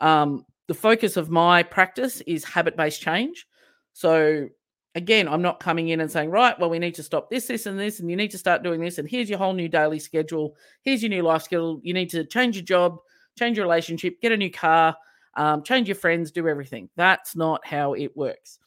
Um, 0.00 0.44
the 0.66 0.74
focus 0.74 1.16
of 1.16 1.30
my 1.30 1.62
practice 1.62 2.20
is 2.22 2.42
habit 2.42 2.76
based 2.76 3.00
change. 3.00 3.46
So 3.92 4.48
again, 4.96 5.28
I'm 5.28 5.42
not 5.42 5.60
coming 5.60 5.90
in 5.90 6.00
and 6.00 6.10
saying, 6.10 6.30
right, 6.30 6.58
well, 6.58 6.68
we 6.68 6.80
need 6.80 6.96
to 6.96 7.04
stop 7.04 7.30
this, 7.30 7.46
this, 7.46 7.66
and 7.66 7.78
this, 7.78 8.00
and 8.00 8.10
you 8.10 8.16
need 8.16 8.32
to 8.32 8.38
start 8.38 8.64
doing 8.64 8.80
this, 8.80 8.98
and 8.98 9.08
here's 9.08 9.30
your 9.30 9.38
whole 9.38 9.52
new 9.52 9.68
daily 9.68 10.00
schedule. 10.00 10.56
Here's 10.82 11.00
your 11.00 11.10
new 11.10 11.22
life 11.22 11.42
schedule. 11.42 11.80
You 11.84 11.94
need 11.94 12.10
to 12.10 12.24
change 12.24 12.56
your 12.56 12.64
job, 12.64 12.98
change 13.38 13.56
your 13.56 13.66
relationship, 13.66 14.20
get 14.20 14.32
a 14.32 14.36
new 14.36 14.50
car, 14.50 14.96
um, 15.36 15.62
change 15.62 15.88
your 15.88 15.94
friends, 15.94 16.30
do 16.30 16.48
everything. 16.48 16.88
That's 16.96 17.36
not 17.36 17.64
how 17.66 17.94
it 17.94 18.16
works. 18.16 18.58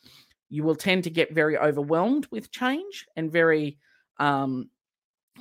You 0.50 0.63
will 0.63 0.75
tend 0.75 1.03
to 1.05 1.10
get 1.10 1.34
very 1.34 1.58
overwhelmed 1.58 2.27
with 2.32 2.51
change 2.51 3.05
and 3.15 3.32
very 3.32 3.77
um, 4.20 4.70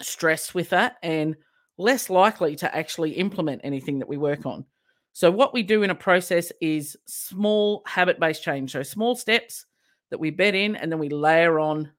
stressed 0.00 0.55
with 0.55 0.71
that, 0.71 0.97
and 1.02 1.37
less 1.76 2.09
likely 2.11 2.57
to 2.57 2.75
actually 2.75 3.12
implement 3.12 3.61
anything 3.64 3.99
that 3.99 4.09
we 4.09 4.17
work 4.17 4.47
on. 4.47 4.64
So, 5.12 5.31
what 5.31 5.52
we 5.52 5.62
do 5.62 5.83
in 5.83 5.91
a 5.91 5.95
process 5.95 6.50
is 6.61 6.97
small 7.07 7.83
habit 7.87 8.19
based 8.19 8.43
change. 8.43 8.73
So, 8.73 8.83
small 8.83 9.14
steps 9.14 9.67
that 10.11 10.19
we 10.19 10.31
bed 10.31 10.55
in 10.55 10.76
and 10.76 10.91
then 10.91 10.99
we 10.99 11.09
layer 11.09 11.59
on 11.59 11.91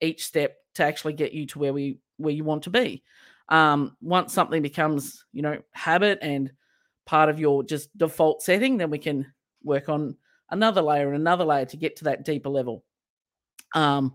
each 0.00 0.24
step 0.24 0.56
to 0.74 0.84
actually 0.84 1.12
get 1.12 1.32
you 1.32 1.46
to 1.46 1.58
where 1.58 1.72
we 1.72 1.98
where 2.16 2.34
you 2.34 2.44
want 2.44 2.64
to 2.64 2.70
be 2.70 3.02
um, 3.48 3.96
once 4.00 4.32
something 4.32 4.62
becomes 4.62 5.24
you 5.32 5.42
know 5.42 5.58
habit 5.72 6.18
and 6.22 6.52
part 7.08 7.30
of 7.30 7.40
your 7.40 7.62
just 7.62 7.96
default 7.96 8.42
setting 8.42 8.76
then 8.76 8.90
we 8.90 8.98
can 8.98 9.26
work 9.64 9.88
on 9.88 10.14
another 10.50 10.82
layer 10.82 11.08
and 11.08 11.16
another 11.16 11.44
layer 11.44 11.64
to 11.64 11.78
get 11.78 11.96
to 11.96 12.04
that 12.04 12.22
deeper 12.22 12.50
level 12.50 12.84
um, 13.74 14.14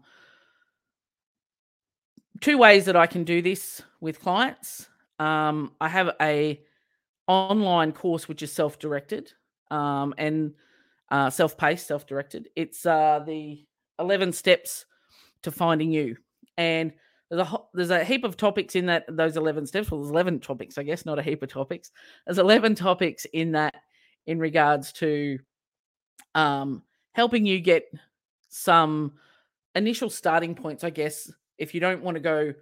two 2.39 2.57
ways 2.57 2.85
that 2.85 2.95
i 2.95 3.07
can 3.07 3.23
do 3.23 3.41
this 3.41 3.81
with 3.99 4.21
clients 4.21 4.87
um, 5.17 5.71
i 5.81 5.89
have 5.89 6.15
a 6.21 6.61
online 7.27 7.91
course 7.91 8.27
which 8.27 8.43
is 8.43 8.51
self-directed 8.51 9.33
um, 9.71 10.13
and 10.19 10.53
uh, 11.13 11.29
self-paced, 11.29 11.87
self-directed. 11.87 12.49
It's 12.55 12.85
uh, 12.85 13.23
the 13.25 13.63
11 13.99 14.33
steps 14.33 14.85
to 15.43 15.51
finding 15.51 15.91
you. 15.91 16.17
And 16.57 16.93
there's 17.29 17.47
a 17.47 17.57
there's 17.73 17.89
a 17.89 18.03
heap 18.03 18.23
of 18.23 18.37
topics 18.37 18.75
in 18.75 18.85
that 18.87 19.05
those 19.09 19.37
11 19.37 19.67
steps. 19.67 19.89
Well, 19.89 20.01
there's 20.01 20.11
11 20.11 20.39
topics, 20.39 20.77
I 20.77 20.83
guess, 20.83 21.05
not 21.05 21.19
a 21.19 21.23
heap 21.23 21.43
of 21.43 21.49
topics. 21.49 21.91
There's 22.25 22.37
11 22.37 22.75
topics 22.75 23.25
in 23.33 23.53
that 23.53 23.75
in 24.25 24.39
regards 24.39 24.91
to 24.93 25.39
um, 26.35 26.83
helping 27.13 27.45
you 27.45 27.59
get 27.59 27.91
some 28.49 29.13
initial 29.75 30.09
starting 30.09 30.55
points, 30.55 30.83
I 30.83 30.89
guess, 30.89 31.31
if 31.57 31.73
you 31.73 31.79
don't 31.79 32.03
want 32.03 32.15
to 32.15 32.21
go 32.21 32.53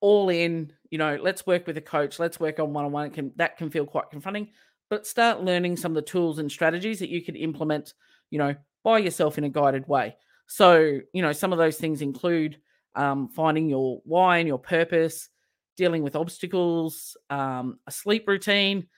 all 0.00 0.28
in, 0.28 0.72
you 0.90 0.98
know, 0.98 1.18
let's 1.20 1.46
work 1.46 1.66
with 1.66 1.76
a 1.76 1.82
coach, 1.82 2.18
let's 2.18 2.38
work 2.38 2.60
on 2.60 2.72
one-on-one, 2.72 3.10
can 3.10 3.32
that 3.36 3.56
can 3.56 3.70
feel 3.70 3.86
quite 3.86 4.10
confronting 4.10 4.48
but 4.90 5.06
start 5.06 5.42
learning 5.42 5.76
some 5.76 5.92
of 5.92 5.96
the 5.96 6.02
tools 6.02 6.38
and 6.38 6.50
strategies 6.50 6.98
that 6.98 7.10
you 7.10 7.22
could 7.22 7.36
implement, 7.36 7.94
you 8.30 8.38
know, 8.38 8.54
by 8.84 8.98
yourself 8.98 9.38
in 9.38 9.44
a 9.44 9.48
guided 9.48 9.86
way. 9.88 10.16
So, 10.46 11.00
you 11.12 11.22
know, 11.22 11.32
some 11.32 11.52
of 11.52 11.58
those 11.58 11.76
things 11.76 12.00
include 12.00 12.58
um, 12.98 13.28
finding 13.28 13.68
your 13.70 14.02
why 14.04 14.38
and 14.38 14.48
your 14.48 14.58
purpose, 14.58 15.30
dealing 15.76 16.02
with 16.02 16.16
obstacles, 16.16 17.16
um, 17.30 17.78
a 17.86 17.90
sleep 17.90 18.26
routine, 18.26 18.88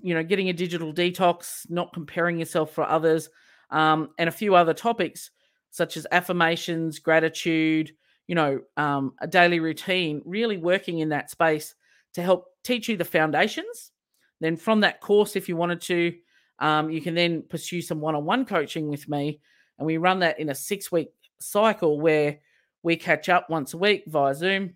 you 0.00 0.12
know, 0.14 0.24
getting 0.24 0.48
a 0.48 0.52
digital 0.52 0.92
detox, 0.92 1.64
not 1.70 1.92
comparing 1.92 2.38
yourself 2.38 2.74
for 2.74 2.84
others, 2.84 3.30
um, 3.70 4.10
and 4.18 4.28
a 4.28 4.32
few 4.32 4.54
other 4.54 4.74
topics 4.74 5.30
such 5.70 5.96
as 5.96 6.06
affirmations, 6.10 6.98
gratitude, 6.98 7.92
you 8.26 8.34
know, 8.34 8.60
um, 8.76 9.12
a 9.20 9.26
daily 9.26 9.60
routine, 9.60 10.20
really 10.24 10.56
working 10.56 10.98
in 10.98 11.10
that 11.10 11.30
space 11.30 11.74
to 12.14 12.22
help 12.22 12.46
teach 12.64 12.88
you 12.88 12.96
the 12.96 13.04
foundations. 13.04 13.92
Then 14.40 14.56
from 14.56 14.80
that 14.80 15.00
course, 15.00 15.36
if 15.36 15.48
you 15.48 15.56
wanted 15.56 15.80
to, 15.82 16.14
um, 16.58 16.90
you 16.90 17.00
can 17.00 17.14
then 17.14 17.42
pursue 17.48 17.80
some 17.82 18.00
one-on-one 18.00 18.46
coaching 18.46 18.88
with 18.88 19.08
me, 19.08 19.40
and 19.78 19.86
we 19.86 19.98
run 19.98 20.18
that 20.20 20.40
in 20.40 20.48
a 20.48 20.54
six-week 20.54 21.10
cycle 21.40 22.00
where 22.00 22.40
we 22.82 22.96
catch 22.96 23.28
up 23.28 23.50
once 23.50 23.74
a 23.74 23.78
week 23.78 24.04
via 24.06 24.34
Zoom, 24.34 24.74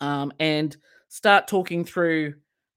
um, 0.00 0.32
and 0.38 0.76
start 1.08 1.48
talking 1.48 1.84
through 1.84 2.34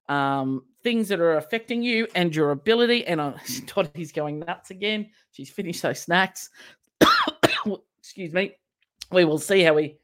um, 0.10 0.64
things 0.84 1.08
that 1.08 1.20
are 1.20 1.38
affecting 1.38 1.82
you 1.82 2.08
and 2.16 2.36
your 2.36 2.52
ability. 2.52 3.06
And 3.06 3.20
uh, 3.20 3.34
Toddy's 3.66 4.12
going 4.14 4.40
nuts 4.40 4.72
again. 4.72 5.10
She's 5.32 5.50
finished 5.50 5.82
those 5.82 6.02
snacks. 6.02 6.50
Excuse 8.00 8.34
me. 8.34 8.56
We 9.12 9.26
will 9.26 9.40
see 9.40 9.62
how 9.62 9.74
we 9.74 9.98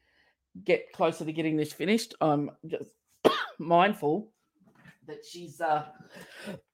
get 0.64 0.92
closer 0.92 1.24
to 1.24 1.32
getting 1.32 1.56
this 1.56 1.72
finished. 1.72 2.14
I'm 2.20 2.50
just 2.66 2.90
mindful 3.58 4.32
that 5.06 5.24
she's 5.24 5.60
uh 5.60 5.86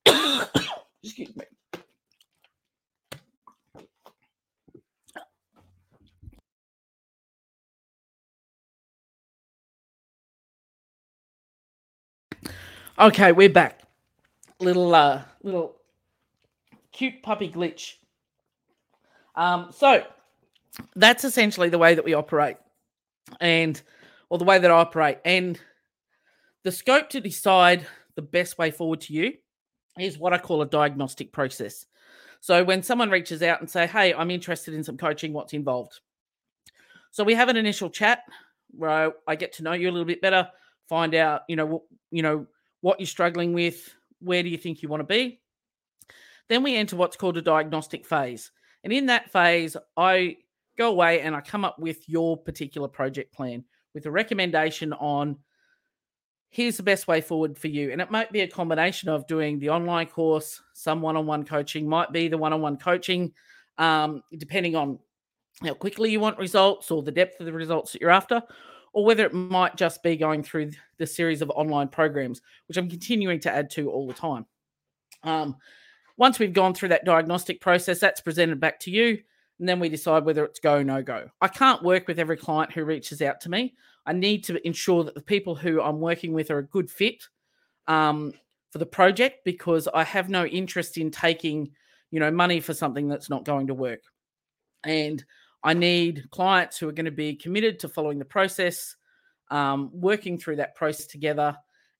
excuse 1.02 1.34
me. 1.36 1.44
Okay, 13.00 13.30
we're 13.30 13.48
back. 13.48 13.82
Little 14.58 14.92
uh 14.92 15.22
little 15.44 15.76
cute 16.90 17.22
puppy 17.22 17.48
glitch. 17.48 17.94
Um 19.36 19.70
so 19.70 20.02
that's 20.96 21.22
essentially 21.22 21.68
the 21.68 21.78
way 21.78 21.94
that 21.94 22.04
we 22.04 22.14
operate 22.14 22.56
and 23.40 23.80
or 24.30 24.38
the 24.38 24.44
way 24.44 24.58
that 24.58 24.68
I 24.68 24.74
operate 24.74 25.18
and 25.24 25.60
the 26.64 26.72
scope 26.72 27.08
to 27.10 27.20
decide 27.20 27.86
the 28.16 28.22
best 28.22 28.58
way 28.58 28.72
forward 28.72 29.00
to 29.02 29.12
you 29.12 29.34
is 29.96 30.18
what 30.18 30.32
I 30.32 30.38
call 30.38 30.62
a 30.62 30.66
diagnostic 30.66 31.30
process. 31.30 31.86
So 32.40 32.64
when 32.64 32.82
someone 32.82 33.10
reaches 33.10 33.44
out 33.44 33.60
and 33.60 33.70
say, 33.70 33.86
"Hey, 33.86 34.12
I'm 34.12 34.32
interested 34.32 34.74
in 34.74 34.82
some 34.82 34.96
coaching, 34.96 35.32
what's 35.32 35.52
involved?" 35.52 36.00
So 37.12 37.22
we 37.22 37.34
have 37.34 37.48
an 37.48 37.56
initial 37.56 37.90
chat 37.90 38.22
where 38.72 39.12
I 39.28 39.36
get 39.36 39.52
to 39.54 39.62
know 39.62 39.72
you 39.72 39.88
a 39.88 39.92
little 39.92 40.04
bit 40.04 40.20
better, 40.20 40.50
find 40.88 41.14
out, 41.14 41.42
you 41.48 41.54
know, 41.54 41.84
you 42.10 42.22
know, 42.22 42.46
what 42.80 43.00
you're 43.00 43.06
struggling 43.06 43.52
with, 43.52 43.94
where 44.20 44.42
do 44.42 44.48
you 44.48 44.58
think 44.58 44.82
you 44.82 44.88
want 44.88 45.00
to 45.00 45.04
be? 45.04 45.40
Then 46.48 46.62
we 46.62 46.76
enter 46.76 46.96
what's 46.96 47.16
called 47.16 47.36
a 47.36 47.42
diagnostic 47.42 48.06
phase. 48.06 48.50
And 48.84 48.92
in 48.92 49.06
that 49.06 49.30
phase, 49.30 49.76
I 49.96 50.36
go 50.76 50.90
away 50.90 51.20
and 51.20 51.34
I 51.34 51.40
come 51.40 51.64
up 51.64 51.78
with 51.78 52.08
your 52.08 52.36
particular 52.36 52.88
project 52.88 53.34
plan 53.34 53.64
with 53.94 54.06
a 54.06 54.10
recommendation 54.10 54.92
on 54.94 55.36
here's 56.50 56.76
the 56.76 56.82
best 56.82 57.06
way 57.06 57.20
forward 57.20 57.58
for 57.58 57.68
you. 57.68 57.90
And 57.90 58.00
it 58.00 58.10
might 58.10 58.32
be 58.32 58.40
a 58.40 58.48
combination 58.48 59.08
of 59.08 59.26
doing 59.26 59.58
the 59.58 59.70
online 59.70 60.06
course, 60.06 60.62
some 60.72 61.02
one 61.02 61.16
on 61.16 61.26
one 61.26 61.44
coaching, 61.44 61.88
might 61.88 62.12
be 62.12 62.28
the 62.28 62.38
one 62.38 62.52
on 62.52 62.62
one 62.62 62.78
coaching, 62.78 63.32
um, 63.76 64.22
depending 64.36 64.74
on 64.74 64.98
how 65.62 65.74
quickly 65.74 66.10
you 66.10 66.20
want 66.20 66.38
results 66.38 66.90
or 66.90 67.02
the 67.02 67.12
depth 67.12 67.40
of 67.40 67.46
the 67.46 67.52
results 67.52 67.92
that 67.92 68.00
you're 68.00 68.10
after, 68.10 68.42
or 68.98 69.04
whether 69.04 69.24
it 69.24 69.32
might 69.32 69.76
just 69.76 70.02
be 70.02 70.16
going 70.16 70.42
through 70.42 70.72
the 70.96 71.06
series 71.06 71.40
of 71.40 71.50
online 71.50 71.86
programs, 71.86 72.40
which 72.66 72.76
I'm 72.76 72.90
continuing 72.90 73.38
to 73.38 73.52
add 73.52 73.70
to 73.70 73.88
all 73.88 74.08
the 74.08 74.12
time. 74.12 74.44
Um, 75.22 75.54
once 76.16 76.40
we've 76.40 76.52
gone 76.52 76.74
through 76.74 76.88
that 76.88 77.04
diagnostic 77.04 77.60
process, 77.60 78.00
that's 78.00 78.20
presented 78.20 78.58
back 78.58 78.80
to 78.80 78.90
you. 78.90 79.22
And 79.60 79.68
then 79.68 79.78
we 79.78 79.88
decide 79.88 80.24
whether 80.24 80.44
it's 80.44 80.58
go, 80.58 80.82
no 80.82 81.00
go. 81.00 81.30
I 81.40 81.46
can't 81.46 81.84
work 81.84 82.08
with 82.08 82.18
every 82.18 82.36
client 82.36 82.72
who 82.72 82.84
reaches 82.84 83.22
out 83.22 83.40
to 83.42 83.48
me. 83.48 83.76
I 84.04 84.14
need 84.14 84.42
to 84.46 84.66
ensure 84.66 85.04
that 85.04 85.14
the 85.14 85.22
people 85.22 85.54
who 85.54 85.80
I'm 85.80 86.00
working 86.00 86.32
with 86.32 86.50
are 86.50 86.58
a 86.58 86.66
good 86.66 86.90
fit 86.90 87.22
um, 87.86 88.32
for 88.72 88.78
the 88.78 88.86
project 88.86 89.44
because 89.44 89.86
I 89.94 90.02
have 90.02 90.28
no 90.28 90.44
interest 90.44 90.98
in 90.98 91.12
taking, 91.12 91.70
you 92.10 92.18
know, 92.18 92.32
money 92.32 92.58
for 92.58 92.74
something 92.74 93.06
that's 93.06 93.30
not 93.30 93.44
going 93.44 93.68
to 93.68 93.74
work. 93.74 94.00
And 94.82 95.24
I 95.62 95.74
need 95.74 96.28
clients 96.30 96.78
who 96.78 96.88
are 96.88 96.92
going 96.92 97.06
to 97.06 97.10
be 97.10 97.34
committed 97.34 97.80
to 97.80 97.88
following 97.88 98.18
the 98.18 98.24
process, 98.24 98.96
um, 99.50 99.90
working 99.92 100.38
through 100.38 100.56
that 100.56 100.74
process 100.74 101.06
together, 101.06 101.56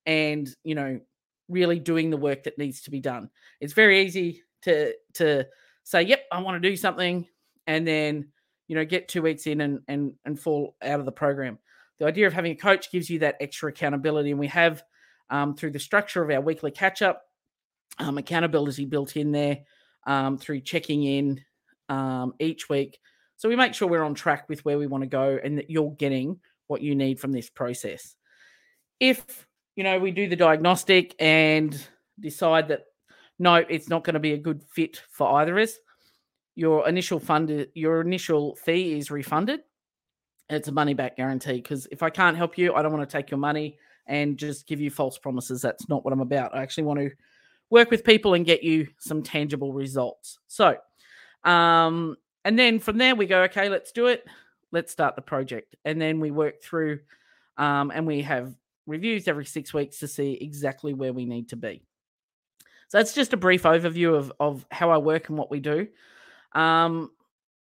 and 0.07 0.49
you 0.65 0.75
know, 0.75 1.01
really 1.49 1.79
doing 1.79 2.11
the 2.11 2.17
work 2.17 2.45
that 2.45 2.59
needs 2.59 2.83
to 2.83 2.91
be 2.91 3.01
done. 3.01 3.31
It's 3.61 3.73
very 3.73 4.03
easy 4.03 4.43
to 4.63 4.95
to 5.15 5.47
say, 5.85 6.03
"Yep, 6.03 6.25
I 6.33 6.41
want 6.41 6.63
to 6.63 6.69
do 6.69 6.77
something," 6.77 7.27
and 7.67 7.87
then 7.87 8.29
you 8.69 8.77
know 8.77 8.85
get 8.85 9.09
two 9.09 9.23
weeks 9.23 9.47
in 9.47 9.61
and 9.61 9.81
and 9.89 10.15
and 10.25 10.39
fall 10.39 10.77
out 10.83 11.01
of 11.01 11.07
the 11.07 11.13
program. 11.13 11.59
The 11.99 12.07
idea 12.07 12.27
of 12.27 12.33
having 12.33 12.53
a 12.53 12.57
coach 12.57 12.93
gives 12.93 13.11
you 13.11 13.19
that 13.21 13.37
extra 13.41 13.71
accountability, 13.71 14.31
and 14.31 14.39
we 14.39 14.47
have 14.49 14.83
um, 15.31 15.55
through 15.55 15.73
the 15.73 15.81
structure 15.81 16.23
of 16.23 16.31
our 16.31 16.41
weekly 16.41 16.71
catch 16.71 17.03
up 17.03 17.23
um, 17.99 18.19
accountability 18.19 18.85
built 18.85 19.17
in 19.17 19.33
there 19.33 19.59
um, 20.07 20.39
through 20.39 20.61
checking 20.61 21.03
in 21.05 21.41
um, 21.89 22.35
each 22.39 22.69
week. 22.69 22.99
So 23.39 23.49
we 23.49 23.57
make 23.57 23.73
sure 23.73 23.89
we're 23.89 24.03
on 24.03 24.15
track 24.15 24.49
with 24.49 24.65
where 24.65 24.79
we 24.79 24.89
want 24.89 25.03
to 25.03 25.09
go 25.09 25.39
and 25.43 25.57
that 25.59 25.71
you're 25.71 25.93
getting 25.93 26.41
what 26.67 26.83
you 26.83 26.95
need 26.95 27.21
from 27.21 27.33
this 27.33 27.49
process. 27.49 28.17
If 29.01 29.47
you 29.77 29.85
know 29.85 29.99
we 29.99 30.11
do 30.11 30.29
the 30.29 30.37
diagnostic 30.37 31.15
and 31.21 31.81
decide 32.19 32.69
that 32.69 32.87
no, 33.39 33.55
it's 33.55 33.89
not 33.89 34.03
going 34.03 34.15
to 34.15 34.21
be 34.21 34.33
a 34.33 34.39
good 34.39 34.63
fit 34.65 35.01
for 35.11 35.41
either 35.41 35.57
of 35.57 35.69
us, 35.69 35.79
your 36.57 36.89
initial 36.89 37.21
fund, 37.21 37.69
your 37.75 38.01
initial 38.01 38.57
fee 38.57 38.99
is 38.99 39.13
refunded. 39.13 39.61
It's 40.51 40.67
a 40.67 40.73
money 40.73 40.95
back 40.95 41.17
guarantee 41.17 41.61
because 41.61 41.87
if 41.93 42.03
I 42.03 42.11
can't 42.11 42.37
help 42.37 42.59
you, 42.59 42.75
I 42.75 42.83
don't 42.83 42.93
want 42.93 43.09
to 43.09 43.17
take 43.17 43.31
your 43.31 43.39
money 43.39 43.79
and 44.09 44.37
just 44.37 44.67
give 44.67 44.81
you 44.81 44.91
false 44.91 45.17
promises. 45.17 45.63
That's 45.63 45.89
not 45.89 46.05
what 46.05 46.13
I'm 46.13 46.21
about. 46.21 46.57
I 46.57 46.63
actually 46.63 46.85
want 46.85 46.99
to 46.99 47.11
work 47.71 47.93
with 47.93 48.03
people 48.03 48.35
and 48.35 48.45
get 48.45 48.65
you 48.65 48.89
some 48.99 49.23
tangible 49.23 49.73
results. 49.73 50.41
So, 50.49 50.77
um, 51.45 52.17
and 52.49 52.59
then 52.59 52.79
from 52.79 52.97
there 52.97 53.15
we 53.15 53.27
go, 53.27 53.43
okay, 53.43 53.69
let's 53.69 53.93
do 53.93 54.07
it. 54.07 54.25
Let's 54.73 54.91
start 54.91 55.17
the 55.17 55.23
project. 55.23 55.77
And 55.85 56.01
then 56.01 56.19
we 56.19 56.31
work 56.31 56.63
through 56.63 57.01
um, 57.59 57.93
and 57.95 58.07
we 58.07 58.23
have 58.23 58.55
reviews 58.87 59.29
every 59.29 59.45
six 59.45 59.75
weeks 59.75 59.99
to 59.99 60.09
see 60.09 60.39
exactly 60.41 60.95
where 60.95 61.13
we 61.13 61.27
need 61.27 61.51
to 61.51 61.57
be. 61.57 61.83
So 62.89 62.97
that's 62.97 63.15
just 63.15 63.35
a 63.35 63.37
brief 63.37 63.65
overview 63.65 64.17
of, 64.17 64.33
of 64.41 64.65
how 64.71 64.89
I 64.89 64.97
work 64.97 65.29
and 65.29 65.37
what 65.37 65.51
we 65.51 65.61
do. 65.61 65.89
Um, 66.53 67.11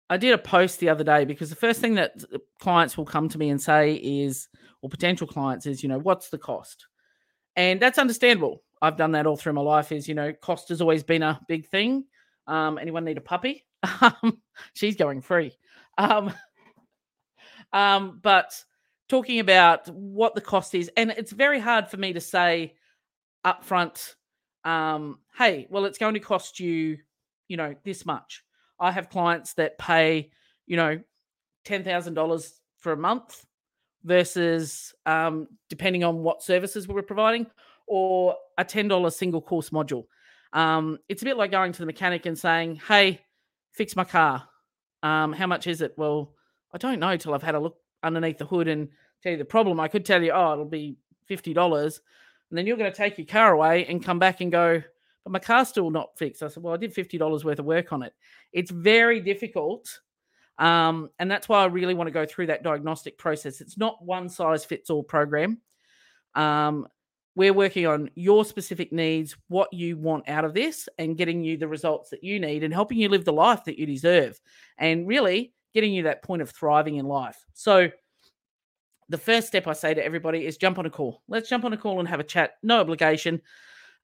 I 0.10 0.18
did 0.18 0.34
a 0.34 0.38
post 0.38 0.82
the 0.82 0.90
other 0.90 1.06
day 1.06 1.24
because 1.24 1.50
the 1.50 1.56
first 1.56 1.80
thing 1.80 1.96
that 1.96 2.22
clients 2.60 2.98
will 2.98 3.06
come 3.06 3.30
to 3.30 3.38
me 3.38 3.52
and 3.52 3.62
say 3.62 3.94
is, 3.94 4.50
or 4.82 4.90
potential 4.90 5.26
clients 5.26 5.68
is, 5.68 5.84
you 5.84 5.88
know, 5.88 6.00
what's 6.00 6.28
the 6.28 6.38
cost? 6.38 6.88
And 7.56 7.82
that's 7.82 7.98
understandable. 7.98 8.62
I've 8.82 8.98
done 8.98 9.14
that 9.14 9.26
all 9.26 9.38
through 9.38 9.54
my 9.54 9.62
life. 9.62 9.94
Is 9.94 10.06
you 10.10 10.16
know, 10.16 10.34
cost 10.34 10.68
has 10.68 10.82
always 10.82 11.02
been 11.02 11.24
a 11.24 11.40
big 11.48 11.66
thing. 11.70 12.04
Um, 12.46 12.78
anyone 12.78 13.06
need 13.06 13.18
a 13.18 13.22
puppy? 13.22 13.65
Um, 14.02 14.42
she's 14.74 14.96
going 14.96 15.22
free. 15.22 15.52
Um, 15.98 16.34
um, 17.74 18.20
but 18.22 18.64
talking 19.10 19.40
about 19.40 19.88
what 19.90 20.34
the 20.34 20.42
cost 20.42 20.74
is, 20.74 20.90
and 20.98 21.12
it's 21.12 21.32
very 21.32 21.60
hard 21.60 21.88
for 21.90 21.98
me 21.98 22.14
to 22.14 22.22
say 22.22 22.74
upfront, 23.46 24.16
um, 24.64 25.20
hey, 25.38 25.68
well, 25.70 25.86
it's 25.86 26.00
going 26.00 26.16
to 26.16 26.20
cost 26.20 26.60
you, 26.60 26.98
you 27.48 27.58
know, 27.58 27.76
this 27.84 28.06
much. 28.06 28.44
I 28.80 28.92
have 28.92 29.10
clients 29.10 29.54
that 29.54 29.78
pay, 29.78 30.32
you 30.66 30.78
know, 30.78 31.00
$10,000 31.66 32.52
for 32.80 32.92
a 32.92 32.98
month 32.98 33.46
versus 34.04 34.94
um, 35.06 35.48
depending 35.70 36.04
on 36.04 36.24
what 36.24 36.44
services 36.44 36.88
we're 36.88 37.02
providing 37.02 37.48
or 37.88 38.36
a 38.58 38.66
$10 38.66 39.14
single 39.14 39.42
course 39.42 39.70
module. 39.70 40.06
Um, 40.54 41.00
it's 41.10 41.22
a 41.22 41.26
bit 41.26 41.38
like 41.38 41.52
going 41.52 41.72
to 41.74 41.80
the 41.80 41.86
mechanic 41.86 42.26
and 42.26 42.38
saying, 42.38 42.82
hey, 42.88 43.22
fix 43.76 43.96
my 43.96 44.04
car. 44.04 44.48
Um, 45.04 45.34
how 45.34 45.48
much 45.48 45.68
is 45.68 45.82
it? 45.82 45.94
Well, 45.98 46.34
I 46.74 46.78
don't 46.78 47.00
know 47.00 47.16
till 47.18 47.34
I've 47.34 47.44
had 47.44 47.56
a 47.56 47.60
look 47.60 47.78
underneath 48.04 48.38
the 48.38 48.46
hood 48.46 48.68
and 48.68 48.90
tell 49.22 49.34
you 49.34 49.38
the 49.38 49.46
problem. 49.46 49.80
I 49.80 49.88
could 49.88 50.06
tell 50.06 50.24
you, 50.24 50.32
oh, 50.32 50.54
it'll 50.54 50.66
be 50.66 50.98
$50. 51.30 52.00
And 52.50 52.58
then 52.58 52.66
you're 52.66 52.78
going 52.78 52.92
to 52.92 52.98
take 52.98 53.18
your 53.18 53.28
car 53.28 53.54
away 53.54 53.86
and 53.86 54.04
come 54.04 54.20
back 54.20 54.42
and 54.42 54.52
go, 54.52 54.82
but 55.24 55.32
my 55.32 55.40
car's 55.40 55.68
still 55.70 55.90
not 55.90 56.18
fixed. 56.18 56.44
I 56.44 56.48
said, 56.48 56.64
well, 56.64 56.74
I 56.74 56.78
did 56.78 56.94
$50 56.94 57.44
worth 57.44 57.60
of 57.60 57.66
work 57.66 57.92
on 57.92 58.04
it. 58.04 58.14
It's 58.54 58.72
very 58.72 59.20
difficult. 59.20 60.00
Um, 60.58 61.10
and 61.20 61.30
that's 61.30 61.50
why 61.50 61.64
I 61.64 61.66
really 61.66 61.96
want 61.96 62.08
to 62.08 62.12
go 62.12 62.26
through 62.26 62.48
that 62.48 62.64
diagnostic 62.64 63.18
process. 63.18 63.62
It's 63.62 63.78
not 63.78 64.04
one 64.04 64.30
size 64.30 64.64
fits 64.64 64.90
all 64.90 65.04
program. 65.04 65.60
Um, 66.36 66.88
we're 67.36 67.54
working 67.54 67.86
on 67.86 68.10
your 68.16 68.46
specific 68.46 68.94
needs, 68.94 69.36
what 69.50 69.72
you 69.74 69.98
want 69.98 70.28
out 70.30 70.46
of 70.46 70.54
this, 70.54 70.88
and 70.98 71.18
getting 71.18 71.44
you 71.44 71.58
the 71.58 71.68
results 71.68 72.10
that 72.10 72.24
you 72.24 72.40
need 72.40 72.64
and 72.64 72.74
helping 72.74 72.98
you 72.98 73.10
live 73.10 73.26
the 73.26 73.34
life 73.34 73.66
that 73.66 73.78
you 73.78 73.86
deserve. 73.86 74.40
And 74.78 75.08
really 75.08 75.54
getting 75.74 75.94
you 75.94 76.04
that 76.04 76.24
point 76.24 76.42
of 76.42 76.50
thriving 76.50 76.96
in 76.96 77.06
life. 77.06 77.46
So, 77.54 77.90
the 79.08 79.18
first 79.20 79.46
step 79.46 79.68
I 79.68 79.74
say 79.74 79.94
to 79.94 80.04
everybody 80.04 80.48
is 80.48 80.58
jump 80.58 80.80
on 80.80 80.88
a 80.88 80.90
call. 80.90 81.22
Let's 81.28 81.48
jump 81.48 81.64
on 81.64 81.74
a 81.74 81.78
call 81.78 82.00
and 82.00 82.10
have 82.10 82.20
a 82.20 82.24
chat. 82.24 82.54
No 82.64 82.80
obligation. 82.80 83.40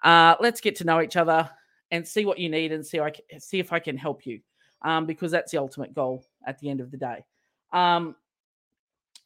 Uh, 0.04 0.36
let's 0.40 0.62
get 0.62 0.76
to 0.76 0.84
know 0.84 1.02
each 1.02 1.16
other 1.16 1.50
and 1.90 2.08
see 2.08 2.24
what 2.26 2.38
you 2.38 2.50
need 2.50 2.72
and 2.72 2.86
see 2.86 3.00
I 3.00 3.12
see 3.40 3.60
if 3.60 3.74
I 3.74 3.80
can 3.80 3.98
help 3.98 4.26
you, 4.28 4.42
um, 4.84 5.08
because 5.08 5.32
that's 5.32 5.52
the 5.52 5.58
ultimate 5.58 5.94
goal 5.94 6.26
at 6.46 6.60
the 6.60 6.70
end 6.70 6.82
of 6.82 6.92
the 6.92 6.98
day. 6.98 7.24
Um, 7.74 8.16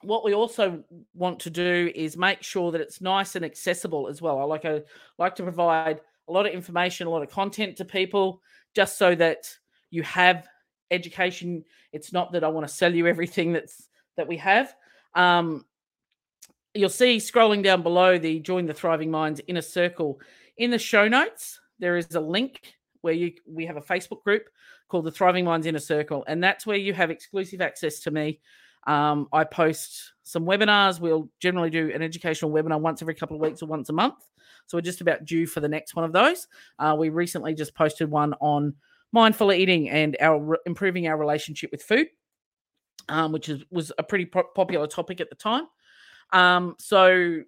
what 0.01 0.23
we 0.23 0.34
also 0.34 0.84
want 1.13 1.39
to 1.41 1.49
do 1.49 1.91
is 1.95 2.17
make 2.17 2.43
sure 2.43 2.71
that 2.71 2.81
it's 2.81 3.01
nice 3.01 3.36
and 3.36 3.45
accessible 3.45 4.08
as 4.08 4.21
well. 4.21 4.39
I 4.39 4.43
like 4.43 4.65
a 4.65 4.84
like 5.17 5.36
to 5.36 5.43
provide 5.43 6.01
a 6.27 6.31
lot 6.31 6.45
of 6.45 6.53
information, 6.53 7.08
a 7.08 7.10
lot 7.10 7.23
of 7.23 7.29
content 7.29 7.77
to 7.77 7.86
people, 7.86 8.41
just 8.75 8.97
so 8.97 9.15
that 9.15 9.49
you 9.89 10.03
have 10.03 10.47
education. 10.91 11.63
It's 11.91 12.13
not 12.13 12.31
that 12.34 12.43
I 12.43 12.49
want 12.49 12.67
to 12.67 12.73
sell 12.73 12.93
you 12.93 13.08
everything 13.08 13.53
that's 13.53 13.89
that 14.17 14.27
we 14.27 14.38
have. 14.38 14.75
Um, 15.13 15.65
you'll 16.75 16.89
see 16.89 17.17
scrolling 17.17 17.63
down 17.63 17.81
below 17.81 18.17
the 18.19 18.39
join 18.39 18.65
the 18.65 18.73
thriving 18.73 19.10
minds 19.10 19.41
inner 19.47 19.62
circle 19.62 20.19
in 20.58 20.69
the 20.69 20.77
show 20.77 21.08
notes 21.08 21.60
there 21.79 21.97
is 21.97 22.13
a 22.15 22.19
link 22.19 22.75
where 23.01 23.13
you 23.13 23.31
we 23.47 23.65
have 23.65 23.77
a 23.77 23.81
facebook 23.81 24.21
group 24.23 24.43
called 24.89 25.05
the 25.05 25.12
thriving 25.12 25.45
minds 25.45 25.65
inner 25.65 25.79
circle 25.79 26.23
and 26.27 26.43
that's 26.43 26.67
where 26.67 26.77
you 26.77 26.93
have 26.93 27.10
exclusive 27.10 27.62
access 27.62 28.01
to 28.01 28.12
me 28.12 28.39
um, 28.87 29.27
i 29.33 29.43
post 29.43 30.13
some 30.23 30.45
webinars 30.45 30.99
we'll 30.99 31.29
generally 31.39 31.69
do 31.69 31.91
an 31.93 32.01
educational 32.01 32.51
webinar 32.51 32.79
once 32.79 33.01
every 33.01 33.15
couple 33.15 33.35
of 33.35 33.41
weeks 33.41 33.61
or 33.61 33.67
once 33.67 33.89
a 33.89 33.93
month 33.93 34.27
so 34.67 34.77
we're 34.77 34.81
just 34.81 35.01
about 35.01 35.25
due 35.25 35.45
for 35.45 35.59
the 35.59 35.69
next 35.69 35.95
one 35.95 36.05
of 36.05 36.13
those 36.13 36.47
uh, 36.79 36.95
we 36.97 37.09
recently 37.09 37.53
just 37.53 37.75
posted 37.75 38.09
one 38.09 38.33
on 38.41 38.73
mindful 39.11 39.51
eating 39.51 39.89
and 39.89 40.17
our 40.19 40.57
improving 40.65 41.07
our 41.07 41.17
relationship 41.17 41.71
with 41.71 41.81
food 41.81 42.07
um, 43.09 43.31
which 43.31 43.49
is, 43.49 43.63
was 43.71 43.91
a 43.97 44.03
pretty 44.03 44.25
po- 44.25 44.49
popular 44.55 44.87
topic 44.87 45.21
at 45.21 45.29
the 45.29 45.35
time. 45.35 45.67
Um, 46.33 46.75
so 46.79 47.41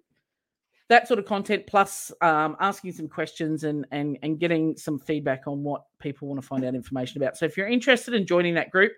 that 0.88 1.06
sort 1.06 1.18
of 1.18 1.26
content 1.26 1.66
plus 1.66 2.12
um, 2.22 2.56
asking 2.60 2.92
some 2.92 3.08
questions 3.08 3.64
and, 3.64 3.86
and 3.90 4.18
and 4.22 4.38
getting 4.38 4.76
some 4.76 4.98
feedback 4.98 5.46
on 5.46 5.62
what 5.62 5.82
people 5.98 6.28
want 6.28 6.40
to 6.40 6.46
find 6.46 6.64
out 6.64 6.74
information 6.74 7.20
about. 7.20 7.36
So 7.36 7.44
if 7.44 7.56
you're 7.56 7.68
interested 7.68 8.14
in 8.14 8.26
joining 8.26 8.54
that 8.54 8.70
group, 8.70 8.92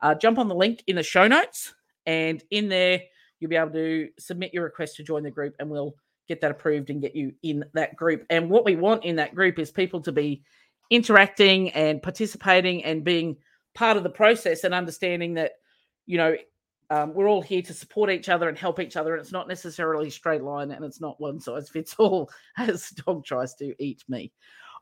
uh, 0.00 0.14
jump 0.14 0.38
on 0.38 0.48
the 0.48 0.54
link 0.54 0.82
in 0.86 0.96
the 0.96 1.02
show 1.02 1.28
notes, 1.28 1.74
and 2.08 2.42
in 2.50 2.68
there 2.68 3.02
you'll 3.38 3.50
be 3.50 3.56
able 3.56 3.70
to 3.70 4.08
submit 4.18 4.52
your 4.52 4.64
request 4.64 4.96
to 4.96 5.04
join 5.04 5.22
the 5.22 5.30
group, 5.30 5.54
and 5.60 5.70
we'll 5.70 5.94
get 6.26 6.40
that 6.40 6.50
approved 6.50 6.90
and 6.90 7.00
get 7.00 7.14
you 7.14 7.32
in 7.44 7.64
that 7.74 7.94
group. 7.94 8.26
And 8.30 8.50
what 8.50 8.64
we 8.64 8.74
want 8.74 9.04
in 9.04 9.14
that 9.16 9.34
group 9.34 9.60
is 9.60 9.70
people 9.70 10.00
to 10.02 10.12
be 10.12 10.42
interacting 10.90 11.70
and 11.70 12.02
participating 12.02 12.84
and 12.84 13.04
being 13.04 13.36
part 13.74 13.96
of 13.96 14.02
the 14.02 14.10
process 14.10 14.64
and 14.64 14.74
understanding 14.74 15.34
that 15.34 15.52
you 16.08 16.16
know, 16.16 16.34
um, 16.90 17.12
we're 17.14 17.28
all 17.28 17.42
here 17.42 17.60
to 17.62 17.74
support 17.74 18.10
each 18.10 18.30
other 18.30 18.48
and 18.48 18.58
help 18.58 18.80
each 18.80 18.96
other. 18.96 19.12
And 19.12 19.20
it's 19.20 19.30
not 19.30 19.46
necessarily 19.46 20.08
straight 20.10 20.42
line 20.42 20.72
and 20.72 20.84
it's 20.84 21.00
not 21.00 21.20
one 21.20 21.38
size 21.38 21.68
fits 21.68 21.94
all 21.98 22.30
as 22.58 22.88
dog 22.90 23.24
tries 23.24 23.54
to 23.56 23.74
eat 23.78 24.02
me. 24.08 24.32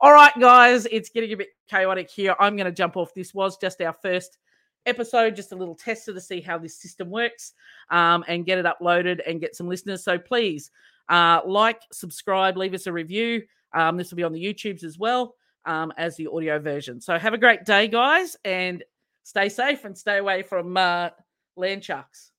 All 0.00 0.12
right, 0.12 0.32
guys, 0.38 0.86
it's 0.90 1.08
getting 1.08 1.32
a 1.32 1.36
bit 1.36 1.48
chaotic 1.68 2.08
here. 2.10 2.36
I'm 2.38 2.56
going 2.56 2.66
to 2.66 2.72
jump 2.72 2.96
off. 2.96 3.12
This 3.12 3.34
was 3.34 3.58
just 3.58 3.80
our 3.80 3.96
first 4.02 4.38
episode, 4.86 5.36
just 5.36 5.52
a 5.52 5.56
little 5.56 5.74
tester 5.74 6.14
to 6.14 6.20
see 6.20 6.40
how 6.40 6.58
this 6.58 6.76
system 6.76 7.10
works 7.10 7.52
um, 7.90 8.24
and 8.28 8.46
get 8.46 8.58
it 8.58 8.66
uploaded 8.66 9.20
and 9.26 9.40
get 9.40 9.54
some 9.54 9.68
listeners. 9.68 10.02
So 10.04 10.18
please 10.18 10.70
uh, 11.08 11.40
like, 11.46 11.82
subscribe, 11.92 12.56
leave 12.56 12.74
us 12.74 12.86
a 12.86 12.92
review. 12.92 13.42
Um, 13.72 13.96
this 13.96 14.10
will 14.10 14.16
be 14.16 14.24
on 14.24 14.32
the 14.32 14.44
YouTubes 14.44 14.84
as 14.84 14.98
well 14.98 15.34
um, 15.64 15.92
as 15.96 16.16
the 16.16 16.28
audio 16.28 16.58
version. 16.58 17.00
So 17.00 17.18
have 17.18 17.34
a 17.34 17.38
great 17.38 17.64
day, 17.64 17.88
guys, 17.88 18.36
and 18.44 18.82
stay 19.22 19.48
safe 19.48 19.84
and 19.84 19.96
stay 19.96 20.18
away 20.18 20.42
from 20.42 20.76
uh, 20.76 21.10
land 21.56 21.84
sharks. 21.84 22.32